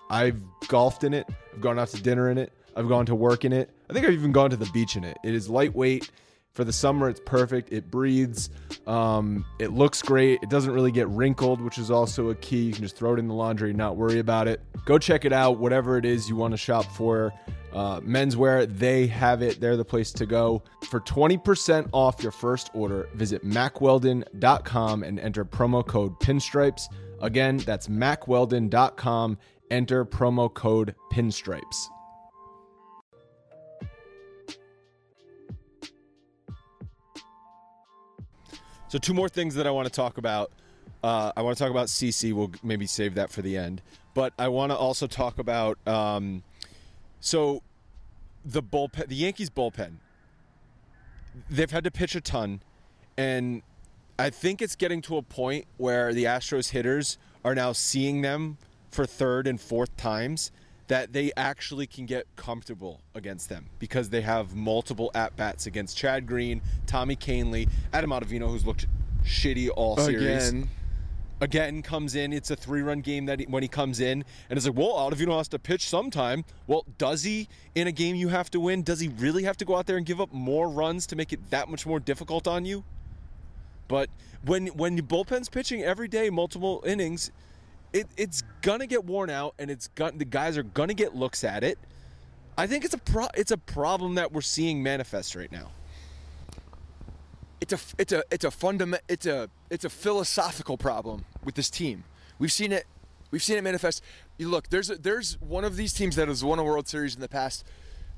I've 0.09 0.41
golfed 0.67 1.03
in 1.03 1.13
it. 1.13 1.27
I've 1.53 1.61
gone 1.61 1.79
out 1.79 1.89
to 1.89 2.01
dinner 2.01 2.29
in 2.29 2.37
it. 2.37 2.51
I've 2.75 2.87
gone 2.87 3.05
to 3.07 3.15
work 3.15 3.45
in 3.45 3.53
it. 3.53 3.69
I 3.89 3.93
think 3.93 4.05
I've 4.05 4.13
even 4.13 4.31
gone 4.31 4.49
to 4.49 4.57
the 4.57 4.65
beach 4.67 4.95
in 4.95 5.03
it. 5.03 5.17
It 5.23 5.33
is 5.33 5.49
lightweight. 5.49 6.09
For 6.53 6.63
the 6.63 6.73
summer, 6.73 7.07
it's 7.09 7.21
perfect. 7.25 7.71
It 7.71 7.91
breathes. 7.91 8.49
Um, 8.87 9.45
it 9.59 9.71
looks 9.71 10.01
great. 10.01 10.41
It 10.41 10.49
doesn't 10.49 10.73
really 10.73 10.91
get 10.91 11.07
wrinkled, 11.07 11.61
which 11.61 11.77
is 11.77 11.91
also 11.91 12.29
a 12.29 12.35
key. 12.35 12.63
You 12.63 12.73
can 12.73 12.83
just 12.83 12.95
throw 12.95 13.13
it 13.13 13.19
in 13.19 13.27
the 13.27 13.33
laundry 13.33 13.71
not 13.71 13.97
worry 13.97 14.19
about 14.19 14.47
it. 14.47 14.61
Go 14.85 14.97
check 14.97 15.25
it 15.25 15.31
out. 15.31 15.59
Whatever 15.59 15.97
it 15.97 16.05
is 16.05 16.27
you 16.27 16.35
want 16.35 16.51
to 16.51 16.57
shop 16.57 16.85
for, 16.85 17.31
uh, 17.71 17.99
menswear, 18.01 18.67
they 18.77 19.07
have 19.07 19.41
it. 19.41 19.61
They're 19.61 19.77
the 19.77 19.85
place 19.85 20.11
to 20.13 20.25
go. 20.25 20.63
For 20.89 20.99
20% 20.99 21.89
off 21.93 22.21
your 22.21 22.31
first 22.31 22.71
order, 22.73 23.07
visit 23.13 23.45
mackweldon.com 23.45 25.03
and 25.03 25.19
enter 25.19 25.45
promo 25.45 25.85
code 25.85 26.19
pinstripes. 26.19 26.87
Again, 27.21 27.57
that's 27.57 27.87
mackweldon.com. 27.87 29.37
Enter 29.71 30.05
promo 30.05 30.53
code 30.53 30.95
pinstripes. 31.11 31.87
So 38.87 38.97
two 38.97 39.13
more 39.13 39.29
things 39.29 39.53
that 39.55 39.67
I 39.67 39.71
want 39.71 39.87
to 39.87 39.93
talk 39.93 40.17
about. 40.17 40.51
Uh, 41.03 41.31
I 41.37 41.43
want 41.43 41.55
to 41.57 41.63
talk 41.63 41.69
about 41.69 41.87
CC. 41.87 42.33
We'll 42.33 42.51
maybe 42.63 42.87
save 42.87 43.13
that 43.15 43.29
for 43.29 43.41
the 43.43 43.55
end. 43.55 43.81
But 44.15 44.33
I 44.39 44.47
want 44.47 44.71
to 44.71 44.75
also 44.75 45.05
talk 45.05 45.37
about 45.37 45.77
um, 45.87 46.43
so 47.19 47.61
the 48.43 48.63
bullpen, 48.63 49.07
the 49.07 49.15
Yankees 49.15 49.49
bullpen. 49.49 49.97
They've 51.49 51.69
had 51.69 51.83
to 51.83 51.91
pitch 51.91 52.15
a 52.15 52.21
ton, 52.21 52.61
and 53.17 53.61
I 54.19 54.29
think 54.29 54.61
it's 54.61 54.75
getting 54.75 55.01
to 55.03 55.15
a 55.15 55.21
point 55.21 55.65
where 55.77 56.13
the 56.13 56.25
Astros 56.25 56.71
hitters 56.71 57.17
are 57.45 57.55
now 57.55 57.71
seeing 57.71 58.21
them 58.21 58.57
for 58.91 59.05
third 59.05 59.47
and 59.47 59.59
fourth 59.59 59.95
times 59.95 60.51
that 60.87 61.13
they 61.13 61.31
actually 61.37 61.87
can 61.87 62.05
get 62.05 62.27
comfortable 62.35 62.99
against 63.15 63.47
them 63.47 63.67
because 63.79 64.09
they 64.09 64.19
have 64.19 64.53
multiple 64.53 65.09
at 65.15 65.37
bats 65.37 65.67
against 65.67 65.95
Chad 65.95 66.27
Green, 66.27 66.61
Tommy 66.85 67.15
Kahnle, 67.15 67.69
Adam 67.93 68.09
Ottavino, 68.09 68.49
who's 68.49 68.65
looked 68.65 68.87
shitty 69.23 69.69
all 69.73 69.95
series. 69.95 70.49
Again, 70.49 70.69
Again, 71.41 71.81
comes 71.81 72.15
in. 72.15 72.33
It's 72.33 72.51
a 72.51 72.55
three-run 72.57 72.99
game 72.99 73.25
that 73.27 73.39
he, 73.39 73.45
when 73.45 73.63
he 73.63 73.69
comes 73.69 74.01
in, 74.01 74.25
and 74.49 74.57
it's 74.57 74.67
like, 74.67 74.75
well, 74.75 74.95
Ottavino 74.95 75.37
has 75.37 75.47
to 75.47 75.59
pitch 75.59 75.87
sometime. 75.87 76.43
Well, 76.67 76.85
does 76.97 77.23
he 77.23 77.47
in 77.75 77.87
a 77.87 77.93
game 77.93 78.17
you 78.17 78.27
have 78.27 78.51
to 78.51 78.59
win? 78.59 78.83
Does 78.83 78.99
he 78.99 79.07
really 79.07 79.43
have 79.43 79.55
to 79.55 79.63
go 79.63 79.77
out 79.77 79.85
there 79.85 79.95
and 79.95 80.05
give 80.05 80.19
up 80.19 80.33
more 80.33 80.67
runs 80.67 81.07
to 81.07 81.15
make 81.15 81.31
it 81.31 81.49
that 81.51 81.69
much 81.69 81.85
more 81.85 82.01
difficult 82.01 82.45
on 82.45 82.65
you? 82.65 82.83
But 83.89 84.09
when 84.45 84.67
when 84.67 84.95
the 84.95 85.03
bullpen's 85.03 85.49
pitching 85.49 85.83
every 85.83 86.07
day, 86.07 86.29
multiple 86.29 86.81
innings, 86.87 87.31
it, 87.93 88.07
it's 88.17 88.43
gonna 88.61 88.87
get 88.87 89.03
worn 89.05 89.29
out, 89.29 89.55
and 89.59 89.69
it's 89.69 89.89
got 89.89 90.17
the 90.19 90.25
guys 90.25 90.57
are 90.57 90.63
gonna 90.63 90.93
get 90.95 91.15
looks 91.15 91.43
at 91.43 91.65
it. 91.65 91.79
I 92.57 92.67
think 92.67 92.85
it's 92.85 92.93
a 92.93 92.99
pro, 92.99 93.27
it's 93.35 93.51
a 93.51 93.57
problem 93.57 94.15
that 94.15 94.31
we're 94.31 94.41
seeing 94.41 94.83
manifest 94.83 95.35
right 95.35 95.51
now. 95.51 95.71
it's 97.61 97.73
a 97.73 97.79
it's 97.97 98.13
a 98.13 98.23
it's 98.31 98.45
a 98.45 98.51
fundament 98.51 99.03
it's 99.09 99.25
a 99.25 99.49
it's 99.69 99.85
a 99.85 99.89
philosophical 99.89 100.77
problem 100.77 101.25
with 101.43 101.55
this 101.55 101.69
team. 101.69 102.03
We've 102.39 102.51
seen 102.51 102.71
it 102.71 102.85
we've 103.31 103.43
seen 103.43 103.57
it 103.57 103.63
manifest. 103.63 104.03
You 104.37 104.49
look, 104.49 104.69
there's 104.69 104.89
a, 104.89 104.95
there's 104.97 105.39
one 105.41 105.65
of 105.65 105.75
these 105.77 105.93
teams 105.93 106.15
that 106.15 106.27
has 106.27 106.43
won 106.43 106.59
a 106.59 106.63
World 106.63 106.87
Series 106.87 107.15
in 107.15 107.21
the 107.21 107.29
past 107.29 107.65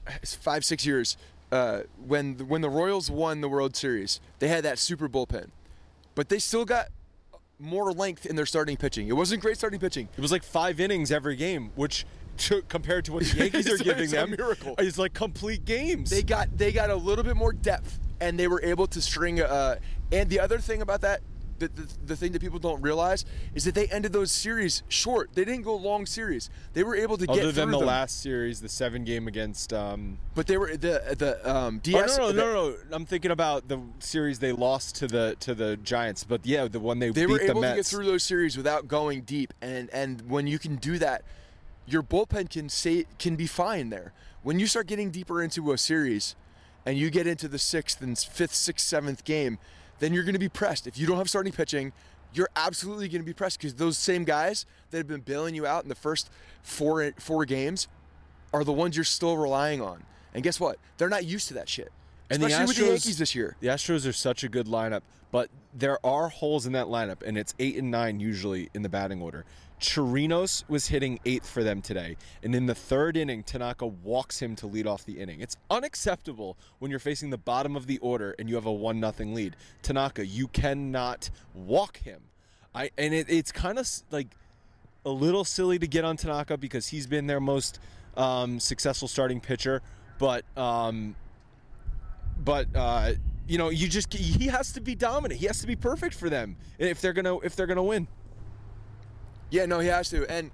uh, 0.07 0.11
five 0.23 0.65
six 0.65 0.85
years. 0.85 1.17
Uh, 1.51 1.81
when 1.97 2.35
when 2.47 2.61
the 2.61 2.69
Royals 2.69 3.11
won 3.11 3.41
the 3.41 3.49
World 3.49 3.75
Series, 3.75 4.21
they 4.39 4.47
had 4.47 4.63
that 4.63 4.79
super 4.79 5.09
bullpen, 5.09 5.49
but 6.15 6.29
they 6.29 6.39
still 6.39 6.65
got 6.65 6.87
more 7.59 7.91
length 7.91 8.25
in 8.25 8.35
their 8.35 8.45
starting 8.45 8.77
pitching. 8.77 9.07
It 9.07 9.13
wasn't 9.13 9.41
great 9.41 9.57
starting 9.57 9.79
pitching. 9.79 10.09
It 10.17 10.21
was 10.21 10.31
like 10.31 10.43
five 10.43 10.79
innings 10.79 11.11
every 11.11 11.35
game, 11.35 11.71
which 11.75 12.05
to, 12.37 12.61
compared 12.63 13.05
to 13.05 13.13
what 13.13 13.23
the 13.23 13.37
Yankees 13.43 13.69
are 13.71 13.77
giving 13.83 14.09
them, 14.09 14.31
miracle. 14.31 14.75
is 14.79 14.97
like 14.97 15.13
complete 15.13 15.65
games. 15.65 16.09
they 16.09 16.23
got 16.23 16.55
they 16.57 16.71
got 16.71 16.89
a 16.89 16.95
little 16.95 17.23
bit 17.23 17.35
more 17.35 17.53
depth 17.53 17.99
and 18.19 18.39
they 18.39 18.47
were 18.47 18.61
able 18.63 18.87
to 18.87 19.01
string 19.01 19.41
uh 19.41 19.75
and 20.11 20.29
the 20.29 20.39
other 20.39 20.57
thing 20.59 20.81
about 20.81 21.01
that 21.01 21.21
the, 21.61 21.67
the, 21.81 21.87
the 22.07 22.15
thing 22.15 22.31
that 22.31 22.41
people 22.41 22.59
don't 22.59 22.81
realize 22.81 23.25
is 23.55 23.63
that 23.65 23.75
they 23.75 23.87
ended 23.87 24.11
those 24.11 24.31
series 24.31 24.83
short 24.89 25.29
they 25.33 25.45
didn't 25.45 25.61
go 25.61 25.75
long 25.75 26.05
series 26.05 26.49
they 26.73 26.83
were 26.83 26.95
able 26.95 27.17
to 27.17 27.25
get 27.27 27.39
Other 27.39 27.51
than 27.51 27.71
the 27.71 27.77
them. 27.77 27.87
last 27.87 28.21
series, 28.21 28.61
the 28.61 28.69
seven 28.69 29.03
game 29.03 29.27
against. 29.27 29.73
Um, 29.73 30.17
but 30.35 30.47
they 30.47 30.57
were 30.57 30.75
the 30.75 31.15
the 31.17 31.49
um 31.49 31.81
oh, 31.87 31.91
no, 31.91 32.05
no, 32.05 32.27
the- 32.27 32.33
no, 32.33 32.53
no, 32.53 32.69
no. 32.69 32.75
I'm 32.91 33.05
thinking 33.05 33.31
about 33.31 33.67
the 33.67 33.79
series 33.99 34.39
they 34.39 34.51
lost 34.51 34.95
to 34.97 35.07
the 35.07 35.35
to 35.41 35.53
the 35.53 35.77
Giants, 35.77 36.23
but 36.23 36.45
yeah, 36.45 36.67
the 36.67 36.79
one 36.79 36.99
they, 36.99 37.09
they 37.09 37.25
beat 37.25 37.31
were 37.31 37.37
the 37.37 37.49
able 37.49 37.61
to 37.61 37.75
get 37.75 37.85
through 37.85 38.05
those 38.05 38.23
series 38.23 38.57
without 38.57 38.87
going 38.87 39.21
deep 39.21 39.53
and 39.61 39.89
and 39.91 40.29
when 40.29 40.47
you 40.47 40.59
can 40.59 40.75
do 40.77 40.97
that 40.99 41.23
your 41.87 42.03
bullpen 42.03 42.49
can 42.49 42.69
say 42.69 43.05
can 43.19 43.35
be 43.35 43.47
fine 43.47 43.89
there. 43.89 44.13
When 44.43 44.59
you 44.59 44.67
start 44.67 44.87
getting 44.87 45.11
deeper 45.11 45.43
into 45.43 45.71
a 45.71 45.77
series, 45.77 46.35
and 46.85 46.97
you 46.97 47.09
get 47.09 47.27
into 47.27 47.47
the 47.47 47.59
sixth 47.59 48.01
and 48.01 48.17
fifth, 48.17 48.55
sixth, 48.55 48.87
seventh 48.87 49.23
game, 49.23 49.59
then 50.01 50.13
you're 50.13 50.23
going 50.23 50.33
to 50.33 50.39
be 50.39 50.49
pressed. 50.49 50.87
If 50.87 50.97
you 50.97 51.07
don't 51.07 51.17
have 51.17 51.29
starting 51.29 51.53
pitching, 51.53 51.93
you're 52.33 52.49
absolutely 52.55 53.07
going 53.07 53.21
to 53.21 53.25
be 53.25 53.33
pressed 53.33 53.59
because 53.59 53.75
those 53.75 53.97
same 53.97 54.23
guys 54.23 54.65
that 54.89 54.97
have 54.97 55.07
been 55.07 55.21
bailing 55.21 55.55
you 55.55 55.65
out 55.65 55.83
in 55.83 55.89
the 55.89 55.95
first 55.95 56.29
four 56.63 57.13
four 57.17 57.45
games 57.45 57.87
are 58.53 58.63
the 58.63 58.73
ones 58.73 58.97
you're 58.97 59.05
still 59.05 59.37
relying 59.37 59.81
on. 59.81 60.03
And 60.33 60.43
guess 60.43 60.59
what? 60.59 60.77
They're 60.97 61.09
not 61.09 61.25
used 61.25 61.47
to 61.49 61.53
that 61.53 61.69
shit. 61.69 61.91
And 62.29 62.41
the 62.41 62.47
Especially 62.47 62.65
with 62.67 62.75
the 62.77 62.83
Astros- 62.83 62.87
Yankees 62.87 63.17
this 63.17 63.35
year. 63.35 63.55
The 63.59 63.67
Astros 63.67 64.07
are 64.07 64.13
such 64.13 64.43
a 64.43 64.49
good 64.49 64.65
lineup, 64.65 65.01
but 65.31 65.49
there 65.73 66.03
are 66.05 66.29
holes 66.29 66.65
in 66.65 66.71
that 66.73 66.87
lineup, 66.87 67.21
and 67.23 67.37
it's 67.37 67.53
eight 67.59 67.75
and 67.75 67.91
nine 67.91 68.19
usually 68.19 68.69
in 68.73 68.81
the 68.81 68.89
batting 68.89 69.21
order. 69.21 69.45
Chirinos 69.81 70.63
was 70.69 70.87
hitting 70.87 71.19
eighth 71.25 71.49
for 71.49 71.63
them 71.63 71.81
today, 71.81 72.15
and 72.43 72.53
in 72.53 72.67
the 72.67 72.75
third 72.75 73.17
inning, 73.17 73.41
Tanaka 73.41 73.87
walks 73.87 74.39
him 74.39 74.55
to 74.57 74.67
lead 74.67 74.85
off 74.85 75.05
the 75.05 75.19
inning. 75.19 75.41
It's 75.41 75.57
unacceptable 75.71 76.55
when 76.79 76.91
you're 76.91 76.99
facing 76.99 77.31
the 77.31 77.37
bottom 77.37 77.75
of 77.75 77.87
the 77.87 77.97
order 77.97 78.35
and 78.37 78.47
you 78.47 78.55
have 78.55 78.67
a 78.67 78.71
one 78.71 78.99
nothing 78.99 79.33
lead. 79.33 79.55
Tanaka, 79.81 80.25
you 80.25 80.47
cannot 80.47 81.31
walk 81.55 81.97
him. 81.97 82.21
I 82.75 82.91
and 82.97 83.13
it, 83.13 83.27
it's 83.27 83.51
kind 83.51 83.79
of 83.79 83.89
like 84.11 84.27
a 85.03 85.09
little 85.09 85.43
silly 85.43 85.79
to 85.79 85.87
get 85.87 86.05
on 86.05 86.15
Tanaka 86.15 86.57
because 86.57 86.87
he's 86.87 87.07
been 87.07 87.25
their 87.25 87.39
most 87.39 87.79
um, 88.15 88.59
successful 88.59 89.07
starting 89.07 89.41
pitcher, 89.41 89.81
but 90.19 90.45
um, 90.55 91.15
but 92.43 92.67
uh, 92.75 93.13
you 93.47 93.57
know 93.57 93.69
you 93.69 93.87
just 93.87 94.13
he 94.13 94.47
has 94.47 94.73
to 94.73 94.81
be 94.81 94.93
dominant. 94.93 95.39
He 95.39 95.47
has 95.47 95.59
to 95.61 95.67
be 95.67 95.75
perfect 95.75 96.13
for 96.13 96.29
them 96.29 96.55
if 96.77 97.01
they're 97.01 97.13
gonna 97.13 97.39
if 97.39 97.55
they're 97.55 97.67
gonna 97.67 97.83
win. 97.83 98.07
Yeah, 99.51 99.65
no, 99.67 99.79
he 99.79 99.87
has 99.89 100.09
to. 100.09 100.29
And 100.31 100.49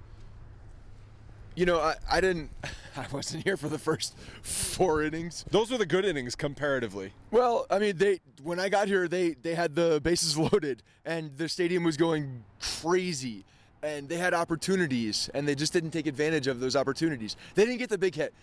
you 1.54 1.66
know, 1.66 1.80
I, 1.80 1.96
I 2.08 2.20
didn't 2.20 2.50
I 2.96 3.06
wasn't 3.12 3.44
here 3.44 3.56
for 3.56 3.68
the 3.68 3.78
first 3.78 4.16
four 4.42 5.02
innings. 5.02 5.44
Those 5.50 5.70
were 5.70 5.78
the 5.78 5.86
good 5.86 6.04
innings 6.04 6.34
comparatively. 6.34 7.12
Well, 7.30 7.66
I 7.70 7.78
mean, 7.78 7.96
they 7.96 8.20
when 8.42 8.60
I 8.60 8.68
got 8.68 8.88
here, 8.88 9.08
they 9.08 9.30
they 9.30 9.54
had 9.54 9.74
the 9.74 10.00
bases 10.02 10.36
loaded 10.52 10.82
and 11.04 11.36
the 11.38 11.48
stadium 11.48 11.84
was 11.84 11.96
going 11.96 12.44
crazy, 12.60 13.44
and 13.82 14.08
they 14.08 14.18
had 14.18 14.34
opportunities, 14.34 15.30
and 15.32 15.48
they 15.48 15.54
just 15.54 15.72
didn't 15.72 15.90
take 15.90 16.06
advantage 16.06 16.46
of 16.46 16.60
those 16.60 16.76
opportunities. 16.76 17.36
They 17.54 17.64
didn't 17.64 17.78
get 17.78 17.88
the 17.88 17.98
big 17.98 18.14
hit. 18.14 18.34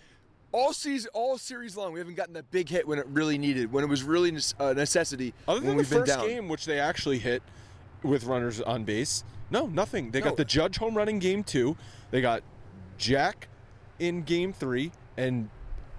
All 0.51 0.74
season, 0.74 1.12
all 1.13 1.38
series 1.38 1.75
long, 1.75 1.91
we 1.91 2.00
haven't 2.00 2.15
gotten 2.15 2.33
that 2.33 2.50
big 2.50 2.69
hit 2.69 2.88
when 2.88 2.97
it 2.97 3.05
really 3.07 3.38
needed, 3.38 3.71
when 3.71 3.83
it 3.83 3.88
was 3.88 4.03
really 4.03 4.35
a 4.59 4.63
uh, 4.63 4.74
necessity. 4.74 5.33
Other 5.47 5.59
than 5.59 5.77
the 5.77 5.83
first 5.83 6.07
down. 6.07 6.27
game, 6.27 6.47
which 6.47 6.65
they 6.65 6.79
actually 6.79 7.19
hit 7.19 7.43
with 8.03 8.24
runners 8.24 8.62
on 8.62 8.83
base, 8.83 9.24
no, 9.49 9.67
nothing. 9.67 10.11
They 10.11 10.19
No. 10.19 10.25
got 10.25 10.37
the 10.37 10.45
Judge 10.45 10.77
home 10.77 10.95
run 10.95 11.07
in 11.09 11.19
game 11.19 11.43
two. 11.43 11.75
They 12.11 12.21
got 12.21 12.43
Jack 12.97 13.47
in 13.99 14.23
game 14.23 14.53
three, 14.53 14.91
and 15.17 15.49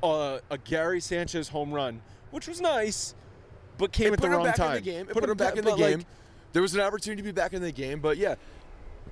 uh, 0.03 0.39
a 0.51 0.59
Gary 0.59 1.01
Sanchez 1.01 1.49
home 1.49 1.73
run, 1.73 2.03
which 2.31 2.47
was 2.49 2.61
nice, 2.61 3.15
but 3.79 3.93
came 3.93 4.09
It 4.09 4.13
at 4.15 4.19
put 4.19 4.23
the 4.23 4.27
him 4.29 4.33
wrong 4.35 4.45
back 4.45 4.57
time. 4.57 4.77
in 4.77 4.85
the 4.85 4.91
game. 4.91 5.01
It 5.09 5.13
Put 5.13 5.21
put, 5.23 5.31
him 5.31 5.37
back 5.37 5.57
in 5.57 5.65
the 5.65 5.71
but, 5.71 5.79
like, 5.79 5.91
game. 5.99 6.05
there 6.53 6.63
was 6.63 6.75
an 6.75 6.81
opportunity 6.81 7.21
to 7.23 7.27
be 7.27 7.33
back 7.33 7.53
in 7.53 7.63
the 7.63 7.73
game, 7.73 8.01
but 8.01 8.17
yeah, 8.17 8.35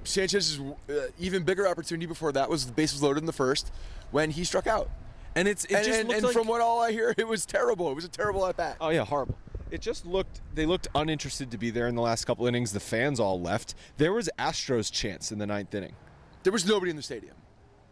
Sanchez's 0.05 0.61
uh, 0.61 0.93
even 1.19 1.43
bigger 1.45 1.67
opportunity 1.67 2.07
before 2.07 2.33
that 2.33 2.49
was 2.51 2.67
the 2.67 2.73
bases 2.73 3.03
loaded 3.03 3.21
in 3.21 3.27
the 3.27 3.33
first 3.33 3.73
when 4.11 4.31
he 4.31 4.45
struck 4.45 4.67
out. 4.67 4.91
and 5.35 5.49
it's 5.49 5.65
it 5.65 5.75
and 5.75 5.85
just 5.85 6.01
and, 6.01 6.13
and 6.13 6.23
like, 6.25 6.33
from 6.33 6.47
what 6.47 6.61
all 6.61 6.81
I 6.83 6.93
hear, 6.93 7.15
it 7.19 7.27
was 7.27 7.47
terrible. 7.47 7.91
It 7.91 7.95
was 7.95 8.05
a 8.05 8.09
terrible 8.09 8.47
at 8.47 8.57
bat. 8.57 8.77
Oh 8.81 8.91
yeah, 8.91 9.05
horrible. 9.05 9.37
It 9.75 9.81
just 9.81 10.07
looked 10.07 10.41
they 10.55 10.67
looked 10.67 10.87
uninterested 10.95 11.51
to 11.51 11.59
be 11.59 11.71
there 11.71 11.89
in 11.89 11.97
the 11.97 12.01
last 12.03 12.27
couple 12.27 12.47
innings. 12.47 12.73
The 12.73 12.79
fans 12.79 13.19
all 13.19 13.41
left. 13.41 13.75
There 13.97 14.13
was 14.13 14.31
Astros 14.39 14.91
chance 14.93 15.33
in 15.33 15.39
the 15.39 15.47
ninth 15.49 15.75
inning. 15.75 15.97
There 16.45 16.53
was 16.53 16.65
nobody 16.65 16.91
in 16.91 16.97
the 16.97 17.03
stadium. 17.03 17.35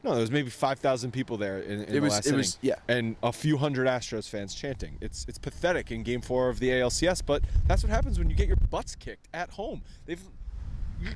No, 0.04 0.12
there 0.12 0.20
was 0.20 0.30
maybe 0.30 0.48
five 0.50 0.78
thousand 0.78 1.10
people 1.10 1.36
there 1.38 1.58
in, 1.58 1.80
in 1.80 1.82
It 1.82 1.90
the 1.90 2.00
was- 2.00 2.12
last 2.12 2.26
it 2.26 2.28
inning. 2.28 2.38
was- 2.38 2.58
yeah. 2.62 2.74
and 2.86 3.16
a 3.22 3.32
few 3.32 3.56
hundred 3.56 3.88
Astros 3.88 4.28
fans 4.28 4.54
chanting. 4.54 4.96
It's 5.00 5.24
it's 5.28 5.38
pathetic 5.38 5.90
in 5.90 6.04
Game 6.04 6.20
Four 6.20 6.48
of 6.50 6.60
the 6.60 6.68
ALCS, 6.70 7.20
but 7.26 7.42
that's 7.66 7.82
what 7.82 7.90
happens 7.90 8.16
when 8.16 8.30
you 8.30 8.36
get 8.36 8.46
your 8.46 8.58
butts 8.70 8.94
kicked 8.94 9.26
at 9.34 9.50
home. 9.50 9.82
They've 10.06 10.22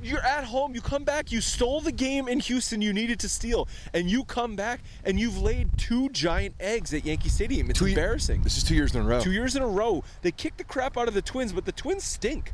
you're 0.03 0.21
at 0.25 0.45
home. 0.45 0.75
You 0.75 0.81
come 0.81 1.05
back. 1.05 1.31
You 1.33 1.41
stole 1.41 1.81
the 1.81 1.93
game 1.93 2.29
in 2.29 2.41
Houston. 2.41 2.81
You 2.83 2.93
needed 2.93 3.21
to 3.21 3.29
steal, 3.29 3.69
and 3.95 4.11
you 4.11 4.25
come 4.25 4.57
back 4.57 4.81
and 5.05 5.19
you've 5.19 5.39
laid 5.41 5.69
two 5.79 6.09
giant 6.11 6.55
eggs 6.61 6.93
at 6.95 7.05
Yankee 7.05 7.29
Stadium. 7.29 7.71
It's 7.71 7.79
Two 7.79 7.87
embarrassing. 7.87 8.43
This 8.43 8.57
is 8.57 8.65
two 8.65 8.75
years 8.75 8.95
in 8.95 9.01
a 9.03 9.05
row. 9.05 9.21
Two 9.21 9.33
years 9.33 9.57
in 9.57 9.63
a 9.63 9.67
row, 9.67 10.03
they 10.23 10.33
kicked 10.33 10.59
the 10.59 10.65
crap 10.65 10.97
out 10.97 11.09
of 11.09 11.15
the 11.15 11.23
Twins, 11.23 11.53
but 11.53 11.65
the 11.65 11.73
Twins 11.73 12.05
stink. 12.05 12.53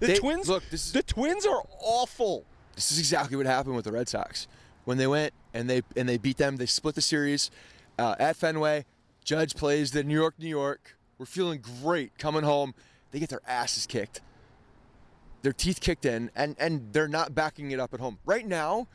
The 0.00 0.08
They- 0.08 0.18
Twins, 0.18 0.48
look, 0.48 0.64
this 0.70 0.86
is- 0.86 0.92
the 0.92 1.02
Twins 1.02 1.46
are 1.46 1.62
awful. 1.80 2.44
This 2.74 2.90
is 2.90 2.98
exactly 2.98 3.36
what 3.36 3.46
happened 3.46 3.76
with 3.76 3.84
the 3.84 3.92
Red 3.92 4.08
Sox 4.08 4.46
when 4.84 4.98
they 4.98 5.06
went 5.06 5.32
and 5.54 5.68
they 5.68 5.82
and 5.96 6.08
they 6.08 6.16
beat 6.18 6.38
them. 6.38 6.56
They 6.56 6.66
split 6.66 6.94
the 6.94 7.02
series 7.02 7.50
uh, 7.98 8.16
at 8.18 8.36
Fenway. 8.36 8.84
Judge 9.24 9.54
plays 9.54 9.92
the 9.92 10.02
New 10.02 10.14
York, 10.14 10.34
New 10.38 10.48
York. 10.48 10.96
We're 11.18 11.26
feeling 11.26 11.62
great 11.82 12.16
coming 12.18 12.42
home. 12.42 12.74
They 13.12 13.20
get 13.20 13.28
their 13.28 13.42
asses 13.46 13.86
kicked. 13.86 14.20
Their 15.42 15.52
teeth 15.52 15.80
kicked 15.80 16.04
in, 16.06 16.30
and 16.36 16.54
and 16.58 16.92
they're 16.92 17.08
not 17.08 17.34
backing 17.34 17.70
it 17.72 17.80
up 17.80 17.92
at 17.92 18.00
home 18.00 18.18
right 18.24 18.46
now. 18.46 18.86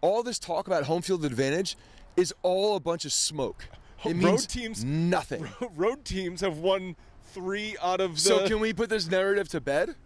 All 0.00 0.22
this 0.22 0.38
talk 0.38 0.66
about 0.68 0.84
home 0.84 1.02
field 1.02 1.24
advantage 1.24 1.76
is 2.16 2.32
all 2.42 2.76
a 2.76 2.80
bunch 2.80 3.04
of 3.04 3.12
smoke. 3.12 3.64
It 4.04 4.08
Road 4.10 4.16
means 4.16 4.46
teams- 4.46 4.84
nothing. 4.84 5.48
Road 5.76 6.04
teams 6.04 6.40
have 6.40 6.58
won 6.58 6.94
three 7.32 7.76
out 7.82 8.00
of 8.00 8.14
the. 8.14 8.20
So 8.20 8.46
can 8.46 8.60
we 8.60 8.72
put 8.72 8.90
this 8.90 9.10
narrative 9.10 9.48
to 9.50 9.60
bed? 9.60 9.96